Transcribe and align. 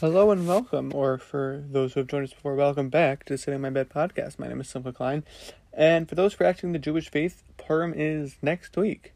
Hello 0.00 0.30
and 0.30 0.48
welcome, 0.48 0.92
or 0.94 1.18
for 1.18 1.62
those 1.68 1.92
who 1.92 2.00
have 2.00 2.06
joined 2.06 2.24
us 2.24 2.32
before, 2.32 2.54
welcome 2.54 2.88
back 2.88 3.26
to 3.26 3.36
Sitting 3.36 3.56
in 3.56 3.60
My 3.60 3.68
Bed 3.68 3.90
podcast. 3.90 4.38
My 4.38 4.48
name 4.48 4.62
is 4.62 4.70
Simcha 4.70 4.94
Klein, 4.94 5.24
and 5.74 6.08
for 6.08 6.14
those 6.14 6.34
practicing 6.34 6.72
the 6.72 6.78
Jewish 6.78 7.10
faith, 7.10 7.42
Purim 7.58 7.92
is 7.94 8.36
next 8.40 8.74
week. 8.78 9.12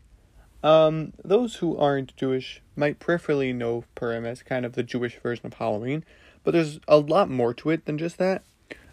Um, 0.62 1.14
those 1.24 1.54
who 1.54 1.74
aren't 1.78 2.14
Jewish 2.16 2.60
might 2.76 2.98
peripherally 2.98 3.54
know 3.54 3.84
Purim 3.94 4.26
as 4.26 4.42
kind 4.42 4.66
of 4.66 4.74
the 4.74 4.82
Jewish 4.82 5.18
version 5.20 5.46
of 5.46 5.54
Halloween, 5.54 6.04
but 6.42 6.50
there's 6.50 6.80
a 6.86 6.98
lot 6.98 7.30
more 7.30 7.54
to 7.54 7.70
it 7.70 7.86
than 7.86 7.96
just 7.96 8.18
that. 8.18 8.42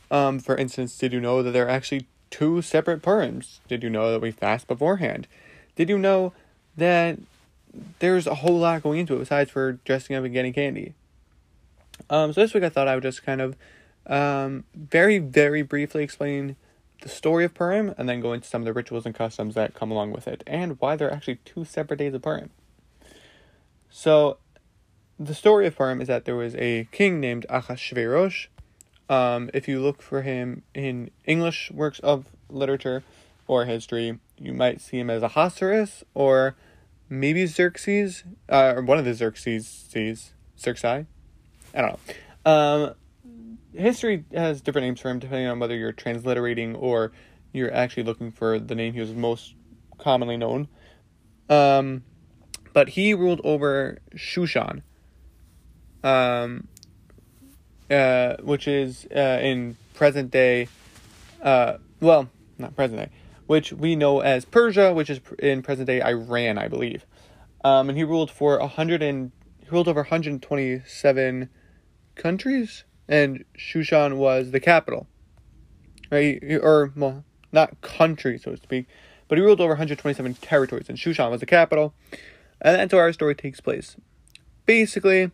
Um, 0.09 0.39
for 0.39 0.55
instance, 0.55 0.97
did 0.97 1.11
you 1.11 1.19
know 1.19 1.43
that 1.43 1.51
there 1.51 1.65
are 1.65 1.69
actually 1.69 2.07
two 2.29 2.61
separate 2.61 3.01
Purims? 3.01 3.59
Did 3.67 3.83
you 3.83 3.89
know 3.89 4.13
that 4.13 4.21
we 4.21 4.31
fast 4.31 4.65
beforehand? 4.65 5.27
Did 5.75 5.89
you 5.89 5.97
know 5.97 6.31
that 6.77 7.19
there's 7.99 8.27
a 8.27 8.35
whole 8.35 8.59
lot 8.59 8.81
going 8.81 8.99
into 8.99 9.17
it 9.17 9.19
besides 9.19 9.51
for 9.51 9.73
dressing 9.73 10.15
up 10.15 10.23
and 10.23 10.33
getting 10.33 10.53
candy? 10.53 10.93
Um, 12.09 12.33
so 12.33 12.41
this 12.41 12.53
week 12.53 12.63
I 12.63 12.69
thought 12.69 12.87
I 12.87 12.95
would 12.95 13.03
just 13.03 13.23
kind 13.23 13.41
of 13.41 13.55
um, 14.07 14.63
very, 14.75 15.19
very 15.19 15.61
briefly 15.61 16.03
explain 16.03 16.55
the 17.01 17.09
story 17.09 17.45
of 17.45 17.53
Purim 17.53 17.93
and 17.97 18.07
then 18.07 18.21
go 18.21 18.33
into 18.33 18.47
some 18.47 18.61
of 18.61 18.65
the 18.65 18.73
rituals 18.73 19.05
and 19.05 19.15
customs 19.15 19.55
that 19.55 19.73
come 19.73 19.91
along 19.91 20.11
with 20.11 20.27
it 20.27 20.43
and 20.45 20.79
why 20.79 20.95
there 20.95 21.09
are 21.09 21.13
actually 21.13 21.39
two 21.45 21.65
separate 21.65 21.97
days 21.97 22.13
of 22.13 22.21
Purim. 22.21 22.51
So, 23.89 24.37
the 25.19 25.35
story 25.35 25.67
of 25.67 25.75
Purim 25.75 26.01
is 26.01 26.07
that 26.07 26.25
there 26.25 26.35
was 26.35 26.55
a 26.55 26.87
king 26.91 27.19
named 27.19 27.45
Achashverosh. 27.49 28.47
Um, 29.09 29.49
if 29.53 29.67
you 29.67 29.81
look 29.81 30.01
for 30.01 30.21
him 30.21 30.63
in 30.73 31.11
English 31.25 31.69
works 31.71 31.99
of 31.99 32.27
literature 32.49 33.03
or 33.47 33.65
history, 33.65 34.19
you 34.37 34.53
might 34.53 34.81
see 34.81 34.99
him 34.99 35.09
as 35.09 35.21
Ahasuerus 35.21 36.03
or 36.13 36.55
maybe 37.09 37.45
Xerxes, 37.45 38.23
uh, 38.49 38.73
or 38.77 38.81
one 38.81 38.97
of 38.97 39.05
the 39.05 39.13
Xerxes, 39.13 39.85
Xerxes, 39.91 41.05
I 41.73 41.81
don't 41.81 41.99
know. 42.45 42.51
Um, 42.51 42.95
history 43.73 44.25
has 44.33 44.61
different 44.61 44.87
names 44.87 44.99
for 44.99 45.09
him 45.09 45.19
depending 45.19 45.47
on 45.47 45.59
whether 45.59 45.75
you're 45.75 45.93
transliterating 45.93 46.75
or 46.75 47.11
you're 47.53 47.73
actually 47.73 48.03
looking 48.03 48.31
for 48.31 48.59
the 48.59 48.75
name 48.75 48.93
he 48.93 48.99
was 48.99 49.13
most 49.13 49.55
commonly 49.97 50.37
known. 50.37 50.67
Um, 51.49 52.03
but 52.73 52.89
he 52.89 53.13
ruled 53.13 53.41
over 53.43 53.99
Shushan, 54.15 54.81
um, 56.03 56.67
uh, 57.89 58.37
which 58.41 58.67
is 58.67 59.05
uh, 59.13 59.39
in 59.41 59.75
present 59.93 60.31
day, 60.31 60.69
uh, 61.41 61.77
well, 61.99 62.29
not 62.57 62.75
present 62.75 63.01
day, 63.01 63.09
which 63.47 63.73
we 63.73 63.95
know 63.95 64.21
as 64.21 64.45
Persia, 64.45 64.93
which 64.93 65.09
is 65.09 65.19
in 65.39 65.61
present 65.61 65.87
day 65.87 66.01
Iran, 66.01 66.57
I 66.57 66.69
believe. 66.69 67.05
Um, 67.63 67.89
and 67.89 67.97
he 67.97 68.03
ruled 68.03 68.31
for 68.31 68.57
a 68.57 68.67
hundred 68.67 69.03
and 69.03 69.31
he 69.61 69.69
ruled 69.69 69.87
over 69.87 70.01
127 70.01 71.49
countries, 72.15 72.83
and 73.07 73.43
Shushan 73.57 74.17
was 74.17 74.51
the 74.51 74.59
capital. 74.59 75.07
Right, 76.11 76.41
or 76.61 76.91
well, 76.95 77.23
not 77.51 77.79
country, 77.81 78.37
so 78.37 78.51
to 78.51 78.57
speak, 78.57 78.85
but 79.27 79.37
he 79.37 79.43
ruled 79.43 79.61
over 79.61 79.71
127 79.71 80.33
territories, 80.35 80.89
and 80.89 80.97
Shushan 80.97 81.31
was 81.31 81.39
the 81.39 81.45
capital, 81.45 81.93
and 82.61 82.75
that's 82.75 82.93
where 82.93 83.03
our 83.03 83.13
story 83.13 83.33
takes 83.33 83.61
place. 83.61 83.95
Basically, 84.65 85.31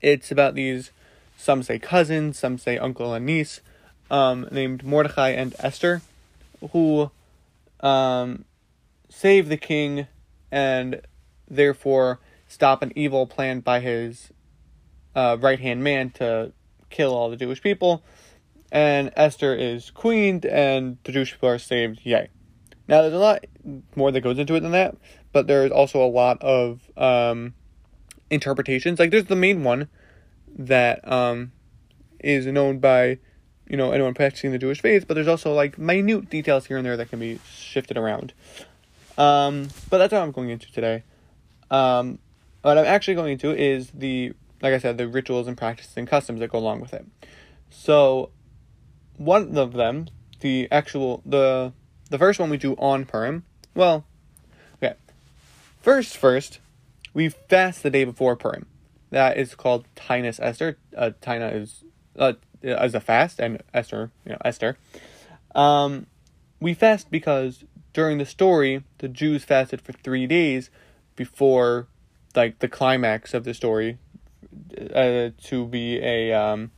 it's 0.00 0.30
about 0.30 0.54
these, 0.54 0.92
some 1.36 1.62
say 1.62 1.78
cousins, 1.78 2.38
some 2.38 2.56
say 2.56 2.78
uncle 2.78 3.12
and 3.12 3.26
niece, 3.26 3.60
um, 4.10 4.48
named 4.50 4.82
Mordecai 4.82 5.30
and 5.30 5.54
Esther, 5.58 6.00
who 6.72 7.10
um, 7.80 8.44
save 9.08 9.48
the 9.48 9.56
king 9.56 10.06
and 10.50 11.00
therefore 11.48 12.18
stop 12.48 12.82
an 12.82 12.92
evil 12.96 13.26
planned 13.26 13.64
by 13.64 13.80
his 13.80 14.30
uh, 15.16 15.36
right 15.40 15.58
hand 15.58 15.82
man 15.82 16.10
to 16.10 16.52
kill 16.90 17.12
all 17.12 17.30
the 17.30 17.36
Jewish 17.36 17.60
people. 17.60 18.04
And 18.70 19.12
Esther 19.16 19.54
is 19.54 19.90
queened, 19.90 20.44
and 20.44 20.98
the 21.04 21.12
Jewish 21.12 21.32
people 21.32 21.48
are 21.48 21.58
saved. 21.58 22.00
Yay. 22.04 22.28
Now, 22.88 23.02
there's 23.02 23.14
a 23.14 23.18
lot 23.18 23.44
more 23.96 24.12
that 24.12 24.20
goes 24.20 24.38
into 24.38 24.54
it 24.54 24.60
than 24.60 24.72
that, 24.72 24.96
but 25.32 25.46
there's 25.46 25.72
also 25.72 26.04
a 26.04 26.06
lot 26.06 26.42
of 26.42 26.80
um, 26.96 27.54
interpretations. 28.30 28.98
Like, 28.98 29.10
there's 29.10 29.24
the 29.24 29.36
main 29.36 29.64
one 29.64 29.88
that 30.58 31.10
um, 31.10 31.52
is 32.20 32.46
known 32.46 32.78
by, 32.78 33.18
you 33.68 33.76
know, 33.76 33.92
anyone 33.92 34.14
practicing 34.14 34.52
the 34.52 34.58
Jewish 34.58 34.80
faith, 34.80 35.06
but 35.08 35.14
there's 35.14 35.28
also, 35.28 35.52
like, 35.54 35.78
minute 35.78 36.28
details 36.28 36.66
here 36.66 36.76
and 36.76 36.86
there 36.86 36.96
that 36.96 37.08
can 37.08 37.18
be 37.18 37.40
shifted 37.48 37.96
around. 37.96 38.34
Um, 39.16 39.68
but 39.90 39.98
that's 39.98 40.12
what 40.12 40.22
I'm 40.22 40.32
going 40.32 40.50
into 40.50 40.70
today. 40.70 41.04
Um, 41.70 42.18
what 42.62 42.78
I'm 42.78 42.84
actually 42.84 43.14
going 43.14 43.32
into 43.32 43.56
is 43.56 43.90
the 43.92 44.32
like 44.62 44.74
I 44.74 44.78
said, 44.78 44.98
the 44.98 45.08
rituals 45.08 45.46
and 45.46 45.56
practices 45.56 45.92
and 45.96 46.08
customs 46.08 46.40
that 46.40 46.50
go 46.50 46.58
along 46.58 46.80
with 46.80 46.94
it. 46.94 47.06
So, 47.70 48.30
one 49.16 49.56
of 49.56 49.72
them, 49.72 50.08
the 50.40 50.68
actual 50.70 51.22
the 51.24 51.72
the 52.10 52.18
first 52.18 52.38
one 52.38 52.50
we 52.50 52.56
do 52.56 52.74
on 52.74 53.04
Purim. 53.04 53.44
Well, 53.74 54.04
okay. 54.82 54.94
First, 55.80 56.16
first, 56.16 56.60
we 57.12 57.28
fast 57.28 57.82
the 57.82 57.90
day 57.90 58.04
before 58.04 58.36
Purim. 58.36 58.66
That 59.10 59.36
is 59.36 59.54
called 59.54 59.86
Tinus 59.94 60.40
Esther. 60.40 60.78
Uh, 60.96 61.10
Tina 61.20 61.48
is 61.48 61.84
uh, 62.18 62.34
as 62.62 62.94
a 62.94 63.00
fast, 63.00 63.38
and 63.38 63.62
Esther, 63.72 64.10
you 64.24 64.32
know, 64.32 64.38
Esther. 64.44 64.76
Um, 65.54 66.06
we 66.60 66.74
fast 66.74 67.10
because 67.10 67.64
during 67.92 68.18
the 68.18 68.26
story, 68.26 68.82
the 68.98 69.08
Jews 69.08 69.44
fasted 69.44 69.80
for 69.80 69.92
three 69.92 70.26
days 70.26 70.70
before, 71.14 71.86
like, 72.34 72.58
the 72.58 72.68
climax 72.68 73.32
of 73.32 73.44
the 73.44 73.54
story, 73.54 73.98
uh, 74.94 75.30
to 75.44 75.66
be 75.66 75.98
a 75.98 76.32
um, 76.32 76.70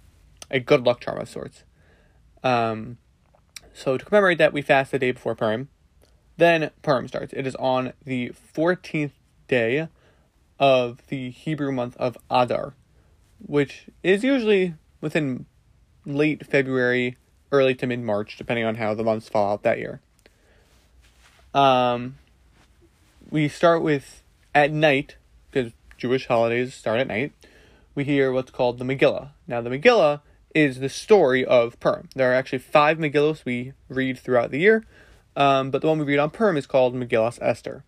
a 0.51 0.61
good 0.61 0.85
luck 0.85 1.01
charm 1.01 1.21
of 1.21 1.29
sorts. 1.29 1.65
Um, 2.43 2.99
so 3.73 3.97
to 3.97 4.05
commemorate 4.05 4.39
that, 4.39 4.53
we 4.53 4.63
fast 4.63 4.91
the 4.91 4.99
day 4.99 5.13
before 5.13 5.35
Purim. 5.35 5.69
Then 6.37 6.71
Purim 6.83 7.09
starts. 7.09 7.33
It 7.33 7.47
is 7.47 7.55
on 7.57 7.93
the 8.05 8.29
fourteenth 8.29 9.13
day 9.49 9.89
of 10.59 11.07
the 11.09 11.31
Hebrew 11.31 11.73
month 11.73 11.97
of 11.97 12.17
Adar, 12.31 12.75
which 13.45 13.87
is 14.03 14.25
usually 14.25 14.75
within 15.01 15.47
late 16.05 16.47
February, 16.47 17.17
early 17.53 17.75
to 17.77 17.87
mid 17.87 18.01
March, 18.01 18.37
depending 18.37 18.65
on 18.65 18.77
how 18.77 18.95
the 18.95 19.05
months 19.05 19.29
fall 19.29 19.53
out 19.53 19.63
that 19.63 19.79
year. 19.79 20.01
Um, 21.55 22.17
we 23.31 23.49
start 23.49 23.83
with 23.83 24.23
at 24.55 24.73
night 24.73 25.17
because 25.51 25.73
Jewish 25.97 26.27
holidays 26.27 26.75
start 26.75 27.01
at 27.01 27.07
night 27.07 27.33
we 27.99 28.05
hear 28.05 28.31
what's 28.31 28.53
called 28.53 28.79
the 28.79 28.85
Megillah. 28.85 29.31
Now, 29.49 29.61
the 29.61 29.71
Megillah 29.71 30.21
is 30.55 30.79
the 30.79 30.89
story 30.89 31.45
of 31.45 31.81
Purim. 31.81 32.09
There 32.15 32.31
are 32.31 32.35
actually 32.35 32.61
five 32.61 32.97
Megillos 32.97 33.45
we 33.45 33.73
read 33.89 34.21
throughout 34.21 34.53
the 34.53 34.61
year, 34.61 34.85
um, 35.35 35.73
but 35.73 35.83
the 35.83 35.89
one 35.89 35.99
we 35.99 36.05
read 36.05 36.21
on 36.21 36.31
Purim 36.31 36.57
is 36.57 36.65
called 36.65 36.95
Megillas 36.95 37.41
Esther. 37.43 37.83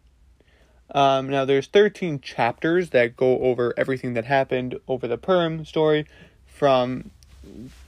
Um, 0.92 1.30
now, 1.30 1.44
there's 1.44 1.68
13 1.68 2.20
chapters 2.20 2.90
that 2.90 3.16
go 3.16 3.38
over 3.38 3.72
everything 3.76 4.14
that 4.14 4.24
happened 4.24 4.80
over 4.88 5.06
the 5.06 5.16
Purim 5.16 5.64
story 5.64 6.06
from 6.44 7.12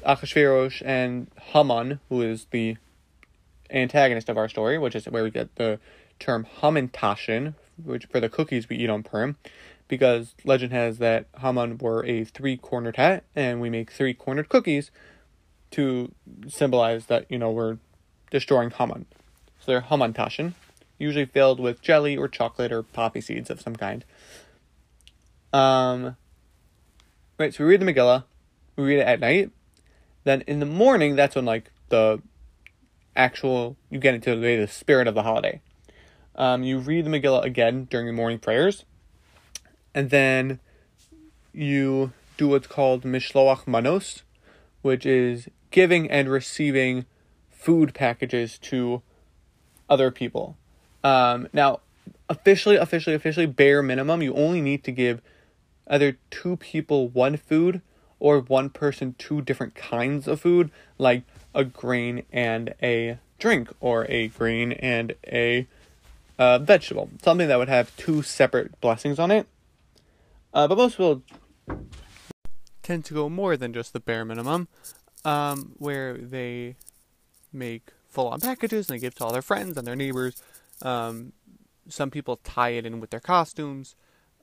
Achashverosh 0.06 0.80
and 0.86 1.26
Haman, 1.36 1.98
who 2.08 2.22
is 2.22 2.46
the 2.52 2.76
antagonist 3.68 4.28
of 4.28 4.38
our 4.38 4.48
story, 4.48 4.78
which 4.78 4.94
is 4.94 5.06
where 5.06 5.24
we 5.24 5.32
get 5.32 5.56
the 5.56 5.80
term 6.20 6.46
Hamantashen, 6.60 7.54
which 7.82 8.06
for 8.06 8.20
the 8.20 8.28
cookies 8.28 8.68
we 8.68 8.76
eat 8.76 8.90
on 8.90 9.02
Purim 9.02 9.36
because 9.92 10.34
legend 10.42 10.72
has 10.72 10.96
that 10.96 11.26
Haman 11.42 11.76
wore 11.76 12.02
a 12.06 12.24
three 12.24 12.56
cornered 12.56 12.96
hat, 12.96 13.24
and 13.36 13.60
we 13.60 13.68
make 13.68 13.90
three 13.90 14.14
cornered 14.14 14.48
cookies 14.48 14.90
to 15.70 16.10
symbolize 16.48 17.04
that, 17.08 17.30
you 17.30 17.36
know, 17.36 17.50
we're 17.50 17.76
destroying 18.30 18.70
Haman. 18.70 19.04
So 19.60 19.70
they're 19.70 19.82
Hamantaschen, 19.82 20.54
usually 20.98 21.26
filled 21.26 21.60
with 21.60 21.82
jelly 21.82 22.16
or 22.16 22.26
chocolate 22.26 22.72
or 22.72 22.82
poppy 22.82 23.20
seeds 23.20 23.50
of 23.50 23.60
some 23.60 23.76
kind. 23.76 24.02
Um, 25.52 26.16
right, 27.38 27.52
so 27.52 27.62
we 27.62 27.68
read 27.68 27.82
the 27.82 27.92
Megillah, 27.92 28.24
we 28.76 28.84
read 28.84 29.00
it 29.00 29.06
at 29.06 29.20
night. 29.20 29.50
Then 30.24 30.40
in 30.46 30.58
the 30.58 30.64
morning, 30.64 31.16
that's 31.16 31.36
when, 31.36 31.44
like, 31.44 31.70
the 31.90 32.22
actual, 33.14 33.76
you 33.90 33.98
get 33.98 34.14
into 34.14 34.36
the, 34.36 34.56
the 34.56 34.68
spirit 34.68 35.06
of 35.06 35.14
the 35.14 35.22
holiday. 35.22 35.60
Um, 36.34 36.62
you 36.62 36.78
read 36.78 37.04
the 37.04 37.10
Megillah 37.10 37.44
again 37.44 37.88
during 37.90 38.06
the 38.06 38.14
morning 38.14 38.38
prayers 38.38 38.86
and 39.94 40.10
then 40.10 40.60
you 41.52 42.12
do 42.36 42.48
what's 42.48 42.66
called 42.66 43.02
mishloach 43.02 43.66
manos, 43.66 44.22
which 44.82 45.06
is 45.06 45.48
giving 45.70 46.10
and 46.10 46.30
receiving 46.30 47.06
food 47.50 47.94
packages 47.94 48.58
to 48.58 49.02
other 49.88 50.10
people. 50.10 50.56
Um, 51.04 51.48
now, 51.52 51.80
officially, 52.28 52.76
officially, 52.76 53.14
officially, 53.14 53.46
bare 53.46 53.82
minimum, 53.82 54.22
you 54.22 54.34
only 54.34 54.60
need 54.60 54.84
to 54.84 54.92
give 54.92 55.20
either 55.86 56.18
two 56.30 56.56
people 56.56 57.08
one 57.08 57.36
food 57.36 57.82
or 58.18 58.40
one 58.40 58.70
person 58.70 59.14
two 59.18 59.42
different 59.42 59.74
kinds 59.74 60.28
of 60.28 60.40
food, 60.40 60.70
like 60.98 61.22
a 61.54 61.64
grain 61.64 62.22
and 62.32 62.74
a 62.82 63.18
drink, 63.38 63.68
or 63.80 64.06
a 64.08 64.28
grain 64.28 64.72
and 64.72 65.14
a 65.26 65.66
uh, 66.38 66.58
vegetable. 66.58 67.10
Something 67.22 67.48
that 67.48 67.58
would 67.58 67.68
have 67.68 67.94
two 67.96 68.22
separate 68.22 68.80
blessings 68.80 69.18
on 69.18 69.30
it. 69.30 69.46
Uh, 70.54 70.68
but 70.68 70.76
most 70.76 70.96
people, 70.96 71.22
tend 72.82 73.04
to 73.04 73.14
go 73.14 73.28
more 73.28 73.56
than 73.56 73.72
just 73.72 73.92
the 73.92 74.00
bare 74.00 74.24
minimum, 74.24 74.68
um, 75.24 75.72
where 75.78 76.18
they 76.18 76.76
make 77.52 77.90
full 78.08 78.28
on 78.28 78.40
packages 78.40 78.88
and 78.88 78.96
they 78.96 79.00
give 79.00 79.14
to 79.14 79.24
all 79.24 79.32
their 79.32 79.42
friends 79.42 79.76
and 79.76 79.86
their 79.86 79.96
neighbors. 79.96 80.42
Um, 80.82 81.32
some 81.88 82.10
people 82.10 82.36
tie 82.36 82.70
it 82.70 82.86
in 82.86 83.00
with 83.00 83.10
their 83.10 83.20
costumes. 83.20 83.94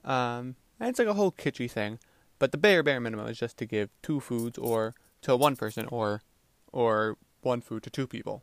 Um, 0.04 0.56
and 0.78 0.88
it's 0.88 0.98
like 0.98 1.08
a 1.08 1.14
whole 1.14 1.32
kitschy 1.32 1.70
thing. 1.70 1.98
But 2.38 2.52
the 2.52 2.58
bare 2.58 2.82
bare 2.82 3.00
minimum 3.00 3.28
is 3.28 3.38
just 3.38 3.58
to 3.58 3.66
give 3.66 3.90
two 4.02 4.18
foods 4.18 4.56
or 4.56 4.94
to 5.22 5.36
one 5.36 5.56
person 5.56 5.86
or 5.86 6.22
or 6.72 7.18
one 7.42 7.60
food 7.60 7.82
to 7.82 7.90
two 7.90 8.06
people. 8.06 8.42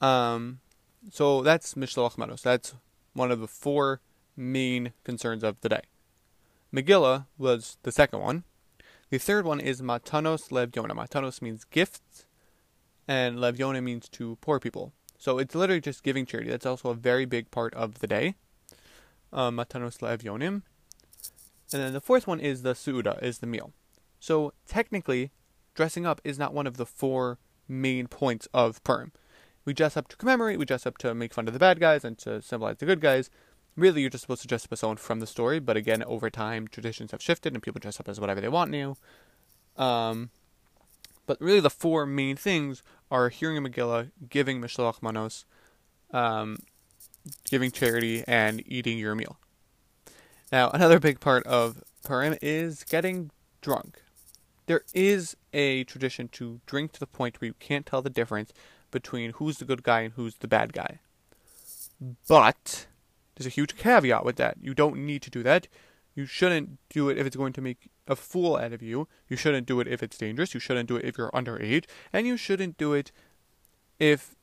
Um, 0.00 0.60
so 1.10 1.42
that's 1.42 1.74
Mishloach 1.74 2.16
Manos. 2.16 2.42
That's 2.42 2.74
one 3.14 3.30
of 3.30 3.40
the 3.40 3.48
four 3.48 4.00
main 4.36 4.92
concerns 5.02 5.42
of 5.42 5.60
the 5.60 5.68
day. 5.68 5.82
Megillah 6.74 7.26
was 7.36 7.78
the 7.82 7.92
second 7.92 8.20
one. 8.20 8.44
The 9.10 9.18
third 9.18 9.44
one 9.44 9.58
is 9.60 9.82
Matanos 9.82 10.50
Levyona. 10.50 10.92
Matanos 10.92 11.42
means 11.42 11.64
gifts, 11.64 12.26
and 13.08 13.38
Levyona 13.38 13.82
means 13.82 14.08
to 14.10 14.36
poor 14.40 14.60
people. 14.60 14.92
So 15.18 15.38
it's 15.38 15.54
literally 15.54 15.80
just 15.80 16.02
giving 16.02 16.26
charity. 16.26 16.50
That's 16.50 16.66
also 16.66 16.90
a 16.90 16.94
very 16.94 17.24
big 17.24 17.50
part 17.50 17.74
of 17.74 17.98
the 17.98 18.06
day. 18.06 18.36
Uh, 19.32 19.50
Matanos 19.50 19.98
Levyonim. 19.98 20.62
And 21.72 21.82
then 21.82 21.92
the 21.92 22.00
fourth 22.00 22.26
one 22.26 22.40
is 22.40 22.62
the 22.62 22.74
Suda, 22.74 23.18
is 23.20 23.38
the 23.38 23.46
meal. 23.46 23.72
So 24.18 24.52
technically, 24.66 25.30
dressing 25.74 26.06
up 26.06 26.20
is 26.24 26.38
not 26.38 26.54
one 26.54 26.66
of 26.66 26.76
the 26.76 26.86
four 26.86 27.38
main 27.68 28.06
points 28.06 28.48
of 28.52 28.82
Purim. 28.84 29.12
We 29.64 29.74
dress 29.74 29.96
up 29.96 30.08
to 30.08 30.16
commemorate, 30.16 30.58
we 30.58 30.64
dress 30.64 30.86
up 30.86 30.98
to 30.98 31.14
make 31.14 31.34
fun 31.34 31.46
of 31.46 31.52
the 31.52 31.60
bad 31.60 31.80
guys 31.80 32.04
and 32.04 32.16
to 32.18 32.40
symbolize 32.42 32.78
the 32.78 32.86
good 32.86 33.00
guys. 33.00 33.30
Really, 33.76 34.00
you're 34.00 34.10
just 34.10 34.22
supposed 34.22 34.42
to 34.42 34.48
dress 34.48 34.64
up 34.64 34.72
as 34.72 34.80
someone 34.80 34.96
from 34.96 35.20
the 35.20 35.26
story, 35.26 35.60
but 35.60 35.76
again, 35.76 36.02
over 36.04 36.28
time, 36.28 36.68
traditions 36.68 37.12
have 37.12 37.22
shifted 37.22 37.54
and 37.54 37.62
people 37.62 37.78
dress 37.78 38.00
up 38.00 38.08
as 38.08 38.20
whatever 38.20 38.40
they 38.40 38.48
want 38.48 38.70
now. 38.70 38.96
Um, 39.76 40.30
but 41.26 41.40
really, 41.40 41.60
the 41.60 41.70
four 41.70 42.04
main 42.06 42.36
things 42.36 42.82
are 43.10 43.28
hearing 43.28 43.56
a 43.56 43.60
Megillah, 43.60 44.10
giving 44.28 44.60
Mishloach 44.60 45.00
Manos, 45.00 45.44
um, 46.12 46.58
giving 47.48 47.70
charity, 47.70 48.24
and 48.26 48.62
eating 48.66 48.98
your 48.98 49.14
meal. 49.14 49.38
Now, 50.50 50.70
another 50.70 50.98
big 50.98 51.20
part 51.20 51.46
of 51.46 51.82
Purim 52.04 52.36
is 52.42 52.82
getting 52.82 53.30
drunk. 53.60 54.02
There 54.66 54.82
is 54.94 55.36
a 55.52 55.84
tradition 55.84 56.28
to 56.28 56.60
drink 56.66 56.92
to 56.92 57.00
the 57.00 57.06
point 57.06 57.40
where 57.40 57.46
you 57.46 57.54
can't 57.54 57.86
tell 57.86 58.02
the 58.02 58.10
difference 58.10 58.52
between 58.90 59.32
who's 59.32 59.58
the 59.58 59.64
good 59.64 59.82
guy 59.82 60.00
and 60.00 60.14
who's 60.14 60.36
the 60.36 60.48
bad 60.48 60.72
guy. 60.72 60.98
But 62.28 62.86
there's 63.40 63.46
a 63.46 63.54
huge 63.54 63.74
caveat 63.74 64.22
with 64.22 64.36
that. 64.36 64.58
You 64.60 64.74
don't 64.74 64.98
need 64.98 65.22
to 65.22 65.30
do 65.30 65.42
that. 65.44 65.66
You 66.14 66.26
shouldn't 66.26 66.78
do 66.90 67.08
it 67.08 67.16
if 67.16 67.26
it's 67.26 67.36
going 67.36 67.54
to 67.54 67.62
make 67.62 67.88
a 68.06 68.14
fool 68.14 68.56
out 68.56 68.74
of 68.74 68.82
you. 68.82 69.08
You 69.28 69.36
shouldn't 69.38 69.66
do 69.66 69.80
it 69.80 69.88
if 69.88 70.02
it's 70.02 70.18
dangerous. 70.18 70.52
You 70.52 70.60
shouldn't 70.60 70.90
do 70.90 70.96
it 70.96 71.06
if 71.06 71.16
you're 71.16 71.30
underage, 71.30 71.86
and 72.12 72.26
you 72.26 72.36
shouldn't 72.36 72.76
do 72.76 72.92
it 72.92 73.12
if 73.98 74.36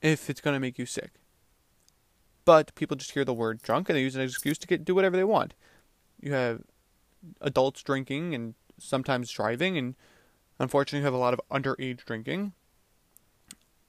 if 0.00 0.30
it's 0.30 0.40
going 0.40 0.54
to 0.54 0.60
make 0.60 0.78
you 0.78 0.86
sick. 0.86 1.10
But 2.44 2.72
people 2.76 2.96
just 2.96 3.10
hear 3.10 3.24
the 3.24 3.34
word 3.34 3.62
drunk 3.62 3.88
and 3.88 3.96
they 3.96 4.02
use 4.02 4.14
an 4.14 4.22
excuse 4.22 4.58
to 4.58 4.68
get 4.68 4.84
do 4.84 4.94
whatever 4.94 5.16
they 5.16 5.24
want. 5.24 5.54
You 6.20 6.32
have 6.34 6.62
adults 7.40 7.82
drinking 7.82 8.32
and 8.32 8.54
sometimes 8.78 9.28
driving, 9.32 9.76
and 9.76 9.96
unfortunately, 10.60 11.00
you 11.00 11.04
have 11.06 11.14
a 11.14 11.16
lot 11.16 11.34
of 11.34 11.40
underage 11.50 12.04
drinking. 12.04 12.52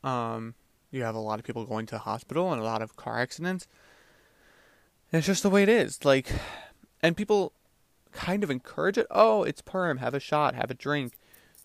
Um, 0.03 0.55
you 0.89 1.03
have 1.03 1.13
a 1.13 1.19
lot 1.19 1.37
of 1.37 1.45
people 1.45 1.63
going 1.65 1.85
to 1.85 1.95
the 1.95 1.99
hospital 1.99 2.51
and 2.51 2.59
a 2.59 2.65
lot 2.65 2.81
of 2.81 2.95
car 2.95 3.19
accidents. 3.19 3.67
It's 5.11 5.27
just 5.27 5.43
the 5.43 5.49
way 5.49 5.63
it 5.63 5.69
is. 5.69 6.05
Like, 6.05 6.31
and 7.01 7.17
people 7.17 7.53
kind 8.11 8.43
of 8.43 8.51
encourage 8.51 8.97
it. 8.97 9.07
Oh, 9.09 9.43
it's 9.43 9.61
Purim. 9.61 9.97
Have 9.97 10.13
a 10.13 10.19
shot. 10.19 10.55
Have 10.55 10.71
a 10.71 10.75
drink. 10.75 11.13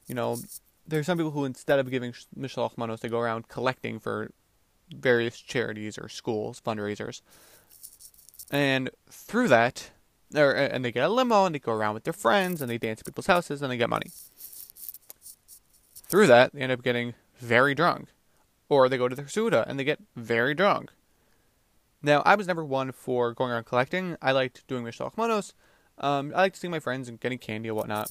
You 0.06 0.14
know, 0.14 0.38
there 0.86 1.00
are 1.00 1.04
some 1.04 1.18
people 1.18 1.32
who, 1.32 1.44
instead 1.44 1.78
of 1.78 1.90
giving 1.90 2.14
Mishloach 2.38 2.76
Manos, 2.76 3.00
they 3.00 3.08
go 3.08 3.20
around 3.20 3.48
collecting 3.48 3.98
for 3.98 4.30
various 4.94 5.38
charities 5.38 5.98
or 5.98 6.08
schools, 6.08 6.60
fundraisers. 6.64 7.20
And 8.50 8.90
through 9.10 9.48
that, 9.48 9.90
or, 10.34 10.52
and 10.52 10.84
they 10.84 10.92
get 10.92 11.04
a 11.04 11.08
limo 11.08 11.46
and 11.46 11.54
they 11.54 11.58
go 11.58 11.72
around 11.72 11.94
with 11.94 12.04
their 12.04 12.12
friends 12.12 12.60
and 12.60 12.70
they 12.70 12.78
dance 12.78 13.00
at 13.00 13.06
people's 13.06 13.26
houses 13.26 13.62
and 13.62 13.70
they 13.70 13.76
get 13.76 13.90
money. 13.90 14.10
Through 16.06 16.26
that, 16.28 16.52
they 16.52 16.60
end 16.60 16.72
up 16.72 16.82
getting 16.82 17.14
very 17.38 17.74
drunk. 17.74 18.08
Or 18.68 18.88
they 18.88 18.98
go 18.98 19.08
to 19.08 19.16
their 19.16 19.28
Suda 19.28 19.64
and 19.68 19.78
they 19.78 19.84
get 19.84 20.00
very 20.16 20.54
drunk. 20.54 20.90
Now, 22.04 22.22
I 22.26 22.34
was 22.34 22.46
never 22.46 22.62
one 22.62 22.92
for 22.92 23.32
going 23.32 23.50
around 23.50 23.64
collecting. 23.64 24.18
I 24.20 24.32
liked 24.32 24.66
doing 24.66 24.84
Mishloach 24.84 25.16
Manos. 25.16 25.54
Um, 25.96 26.32
I 26.34 26.42
liked 26.42 26.56
seeing 26.56 26.70
my 26.70 26.78
friends 26.78 27.08
and 27.08 27.18
getting 27.18 27.38
candy 27.38 27.70
and 27.70 27.76
whatnot. 27.78 28.10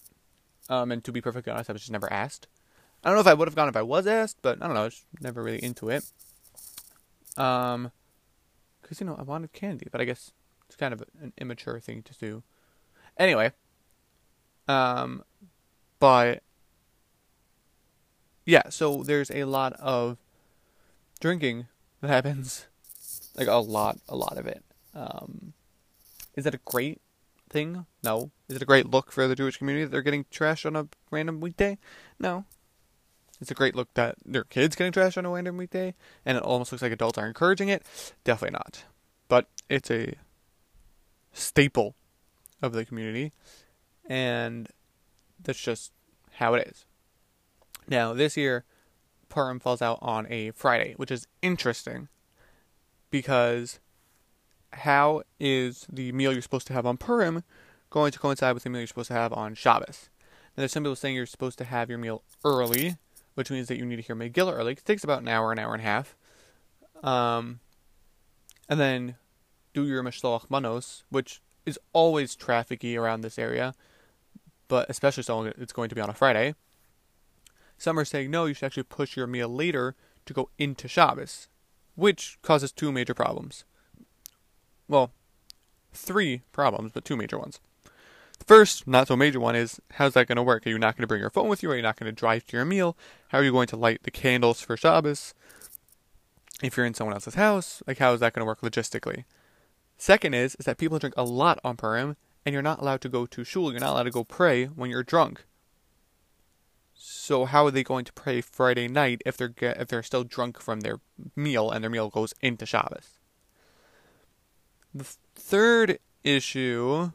Um, 0.67 0.91
and 0.91 1.03
to 1.03 1.11
be 1.11 1.21
perfectly 1.21 1.53
honest, 1.53 1.69
I 1.69 1.73
was 1.73 1.83
just 1.83 1.91
never 1.91 2.11
asked. 2.11 2.47
I 3.03 3.09
don't 3.09 3.17
know 3.17 3.21
if 3.21 3.27
I 3.27 3.35
would 3.35 3.47
have 3.47 3.53
gone 3.53 3.69
if 3.69 3.75
I 3.75 3.83
was 3.83 4.07
asked, 4.07 4.37
but 4.41 4.57
I 4.63 4.65
don't 4.65 4.73
know. 4.73 4.81
I 4.81 4.85
was 4.85 5.05
never 5.21 5.43
really 5.43 5.63
into 5.63 5.89
it. 5.89 6.03
Um, 7.37 7.91
because 8.81 8.99
you 8.99 9.05
know 9.05 9.15
I 9.15 9.21
wanted 9.21 9.53
candy, 9.53 9.87
but 9.91 10.01
I 10.01 10.05
guess 10.05 10.31
it's 10.65 10.75
kind 10.75 10.93
of 10.93 11.03
an 11.21 11.33
immature 11.37 11.79
thing 11.79 12.01
to 12.01 12.13
do. 12.17 12.41
Anyway, 13.17 13.51
um, 14.67 15.23
but 15.99 16.41
yeah, 18.43 18.69
so 18.69 19.03
there's 19.03 19.29
a 19.29 19.43
lot 19.43 19.73
of 19.73 20.17
drinking 21.19 21.67
that 22.01 22.07
happens 22.07 22.65
like 23.35 23.47
a 23.47 23.55
lot, 23.55 23.99
a 24.07 24.15
lot 24.15 24.37
of 24.37 24.47
it. 24.47 24.63
Um, 24.93 25.53
is 26.35 26.43
that 26.43 26.55
a 26.55 26.59
great 26.65 27.01
thing? 27.49 27.85
No. 28.03 28.31
Is 28.49 28.57
it 28.57 28.61
a 28.61 28.65
great 28.65 28.89
look 28.89 29.11
for 29.11 29.27
the 29.27 29.35
Jewish 29.35 29.57
community 29.57 29.85
that 29.85 29.91
they're 29.91 30.01
getting 30.01 30.25
trashed 30.25 30.65
on 30.65 30.75
a 30.75 30.87
random 31.11 31.39
weekday? 31.39 31.77
No. 32.19 32.45
It's 33.41 33.51
a 33.51 33.55
great 33.55 33.75
look 33.75 33.93
that 33.95 34.15
their 34.25 34.43
kids 34.43 34.75
getting 34.75 34.93
trashed 34.93 35.17
on 35.17 35.25
a 35.25 35.29
random 35.29 35.57
weekday, 35.57 35.93
and 36.25 36.37
it 36.37 36.43
almost 36.43 36.71
looks 36.71 36.81
like 36.81 36.91
adults 36.91 37.17
are 37.17 37.27
encouraging 37.27 37.69
it. 37.69 37.83
Definitely 38.23 38.53
not. 38.53 38.85
But 39.27 39.47
it's 39.69 39.91
a 39.91 40.15
staple 41.33 41.95
of 42.61 42.73
the 42.73 42.85
community, 42.85 43.33
and 44.05 44.69
that's 45.41 45.59
just 45.59 45.91
how 46.33 46.53
it 46.53 46.67
is. 46.67 46.85
Now, 47.87 48.13
this 48.13 48.37
year, 48.37 48.63
Purim 49.27 49.59
falls 49.59 49.81
out 49.81 49.99
on 50.01 50.25
a 50.31 50.51
Friday, 50.51 50.93
which 50.95 51.11
is 51.11 51.27
interesting 51.41 52.07
because 53.13 53.79
how 54.71 55.21
is 55.39 55.85
the 55.87 56.11
meal 56.13 56.33
you're 56.33 56.41
supposed 56.41 56.65
to 56.65 56.73
have 56.73 56.87
on 56.87 56.97
Purim 56.97 57.43
going 57.91 58.11
to 58.11 58.17
coincide 58.17 58.55
with 58.55 58.63
the 58.63 58.71
meal 58.71 58.79
you're 58.79 58.87
supposed 58.87 59.09
to 59.09 59.13
have 59.13 59.31
on 59.31 59.53
Shabbos? 59.53 60.09
Now, 60.57 60.61
there's 60.61 60.71
some 60.71 60.81
people 60.81 60.95
saying 60.95 61.15
you're 61.15 61.27
supposed 61.27 61.59
to 61.59 61.63
have 61.63 61.89
your 61.91 61.99
meal 61.99 62.23
early, 62.43 62.97
which 63.35 63.51
means 63.51 63.67
that 63.67 63.77
you 63.77 63.85
need 63.85 63.97
to 63.97 64.01
hear 64.01 64.15
Megillah 64.15 64.57
early. 64.57 64.71
It 64.71 64.83
takes 64.83 65.03
about 65.03 65.21
an 65.21 65.27
hour, 65.27 65.51
an 65.51 65.59
hour 65.59 65.73
and 65.73 65.81
a 65.81 65.85
half. 65.85 66.15
Um, 67.03 67.59
and 68.67 68.79
then 68.79 69.15
do 69.75 69.85
your 69.85 70.01
Mishloach 70.01 70.49
Manos, 70.49 71.03
which 71.11 71.39
is 71.67 71.77
always 71.93 72.35
trafficy 72.35 72.97
around 72.97 73.21
this 73.21 73.37
area, 73.37 73.75
but 74.67 74.89
especially 74.89 75.21
so 75.21 75.43
it's 75.43 75.71
going 75.73 75.89
to 75.89 75.95
be 75.95 76.01
on 76.01 76.09
a 76.09 76.15
Friday. 76.15 76.55
Some 77.77 77.99
are 77.99 78.05
saying 78.05 78.31
no, 78.31 78.45
you 78.45 78.55
should 78.55 78.65
actually 78.65 78.83
push 78.83 79.15
your 79.15 79.27
meal 79.27 79.49
later 79.49 79.95
to 80.25 80.33
go 80.33 80.49
into 80.57 80.87
Shabbos 80.87 81.47
which 81.95 82.37
causes 82.41 82.71
two 82.71 82.91
major 82.91 83.13
problems. 83.13 83.63
Well, 84.87 85.11
three 85.93 86.41
problems, 86.51 86.91
but 86.93 87.05
two 87.05 87.15
major 87.15 87.37
ones. 87.37 87.59
The 88.39 88.45
first, 88.45 88.87
not 88.87 89.07
so 89.07 89.15
major 89.15 89.39
one, 89.39 89.55
is 89.55 89.79
how's 89.93 90.13
that 90.13 90.27
going 90.27 90.35
to 90.35 90.43
work? 90.43 90.65
Are 90.65 90.69
you 90.69 90.79
not 90.79 90.97
going 90.97 91.03
to 91.03 91.07
bring 91.07 91.21
your 91.21 91.29
phone 91.29 91.47
with 91.47 91.63
you? 91.63 91.71
Are 91.71 91.75
you 91.75 91.81
not 91.81 91.97
going 91.97 92.11
to 92.11 92.19
drive 92.19 92.45
to 92.47 92.57
your 92.57 92.65
meal? 92.65 92.97
How 93.29 93.37
are 93.37 93.43
you 93.43 93.51
going 93.51 93.67
to 93.67 93.77
light 93.77 94.03
the 94.03 94.11
candles 94.11 94.61
for 94.61 94.75
Shabbos? 94.75 95.33
If 96.61 96.75
you're 96.75 96.85
in 96.85 96.93
someone 96.93 97.13
else's 97.13 97.35
house, 97.35 97.81
like 97.87 97.99
how 97.99 98.13
is 98.13 98.19
that 98.19 98.33
going 98.33 98.41
to 98.41 98.45
work 98.45 98.61
logistically? 98.61 99.25
Second 99.97 100.33
is 100.33 100.55
is 100.55 100.65
that 100.65 100.77
people 100.77 100.99
drink 100.99 101.15
a 101.17 101.23
lot 101.23 101.59
on 101.63 101.77
Purim, 101.77 102.17
and 102.45 102.53
you're 102.53 102.61
not 102.61 102.81
allowed 102.81 103.01
to 103.01 103.09
go 103.09 103.25
to 103.25 103.43
shul. 103.43 103.71
You're 103.71 103.79
not 103.79 103.91
allowed 103.91 104.03
to 104.03 104.11
go 104.11 104.23
pray 104.23 104.65
when 104.65 104.89
you're 104.89 105.03
drunk. 105.03 105.45
So 107.05 107.43
how 107.43 107.65
are 107.65 107.71
they 107.71 107.83
going 107.83 108.05
to 108.05 108.13
pray 108.13 108.39
Friday 108.39 108.87
night 108.87 109.21
if 109.25 109.35
they're 109.35 109.49
get, 109.49 109.75
if 109.75 109.89
they're 109.89 110.03
still 110.03 110.23
drunk 110.23 110.61
from 110.61 110.79
their 110.79 111.01
meal 111.35 111.69
and 111.69 111.83
their 111.83 111.91
meal 111.91 112.09
goes 112.09 112.33
into 112.39 112.65
Shabbos? 112.65 113.19
The 114.95 115.03
third 115.35 115.99
issue 116.23 117.11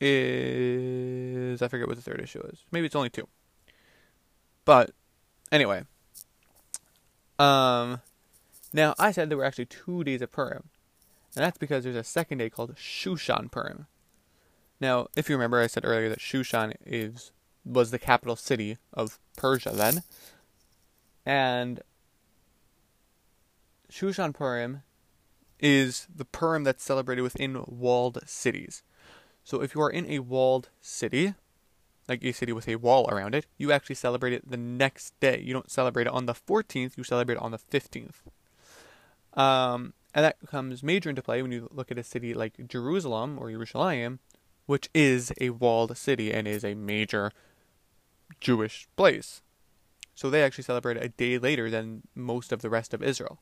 is 0.00 1.60
I 1.60 1.68
forget 1.68 1.86
what 1.86 1.96
the 1.96 2.02
third 2.02 2.22
issue 2.22 2.40
is. 2.50 2.64
Maybe 2.72 2.86
it's 2.86 2.96
only 2.96 3.10
two. 3.10 3.28
But 4.64 4.92
anyway, 5.52 5.82
um, 7.38 8.00
now 8.72 8.94
I 8.98 9.10
said 9.10 9.28
there 9.28 9.36
were 9.36 9.44
actually 9.44 9.66
two 9.66 10.02
days 10.02 10.22
of 10.22 10.32
Purim, 10.32 10.70
and 11.36 11.44
that's 11.44 11.58
because 11.58 11.84
there's 11.84 11.94
a 11.94 12.02
second 12.02 12.38
day 12.38 12.48
called 12.48 12.74
Shushan 12.76 13.50
Purim. 13.50 13.86
Now, 14.80 15.08
if 15.14 15.28
you 15.28 15.36
remember, 15.36 15.60
I 15.60 15.66
said 15.66 15.84
earlier 15.84 16.08
that 16.08 16.20
Shushan 16.20 16.72
is 16.86 17.30
was 17.64 17.90
the 17.90 17.98
capital 17.98 18.36
city 18.36 18.78
of 18.92 19.18
Persia 19.36 19.70
then. 19.70 20.02
And 21.24 21.80
Shushan 23.90 24.34
Purim 24.34 24.82
is 25.60 26.06
the 26.14 26.24
Purim 26.24 26.64
that's 26.64 26.84
celebrated 26.84 27.22
within 27.22 27.64
walled 27.66 28.18
cities. 28.26 28.82
So 29.44 29.62
if 29.62 29.74
you 29.74 29.80
are 29.82 29.90
in 29.90 30.06
a 30.06 30.18
walled 30.18 30.68
city, 30.80 31.34
like 32.08 32.24
a 32.24 32.32
city 32.32 32.52
with 32.52 32.68
a 32.68 32.76
wall 32.76 33.08
around 33.10 33.34
it, 33.34 33.46
you 33.56 33.72
actually 33.72 33.94
celebrate 33.94 34.32
it 34.32 34.50
the 34.50 34.56
next 34.56 35.18
day. 35.20 35.40
You 35.40 35.52
don't 35.52 35.70
celebrate 35.70 36.06
it 36.06 36.12
on 36.12 36.26
the 36.26 36.34
14th, 36.34 36.96
you 36.96 37.04
celebrate 37.04 37.36
it 37.36 37.42
on 37.42 37.50
the 37.50 37.58
15th. 37.58 38.20
Um, 39.34 39.94
and 40.14 40.24
that 40.24 40.36
comes 40.46 40.82
major 40.82 41.10
into 41.10 41.22
play 41.22 41.42
when 41.42 41.52
you 41.52 41.68
look 41.72 41.90
at 41.90 41.98
a 41.98 42.04
city 42.04 42.34
like 42.34 42.68
Jerusalem 42.68 43.38
or 43.38 43.50
Jerusalem, 43.50 44.20
which 44.66 44.88
is 44.94 45.32
a 45.40 45.50
walled 45.50 45.96
city 45.96 46.32
and 46.32 46.46
is 46.46 46.64
a 46.64 46.74
major 46.74 47.32
Jewish 48.40 48.88
place. 48.96 49.42
So 50.14 50.30
they 50.30 50.42
actually 50.42 50.64
celebrate 50.64 50.96
a 50.96 51.08
day 51.08 51.38
later 51.38 51.70
than 51.70 52.02
most 52.14 52.52
of 52.52 52.62
the 52.62 52.70
rest 52.70 52.94
of 52.94 53.02
Israel. 53.02 53.40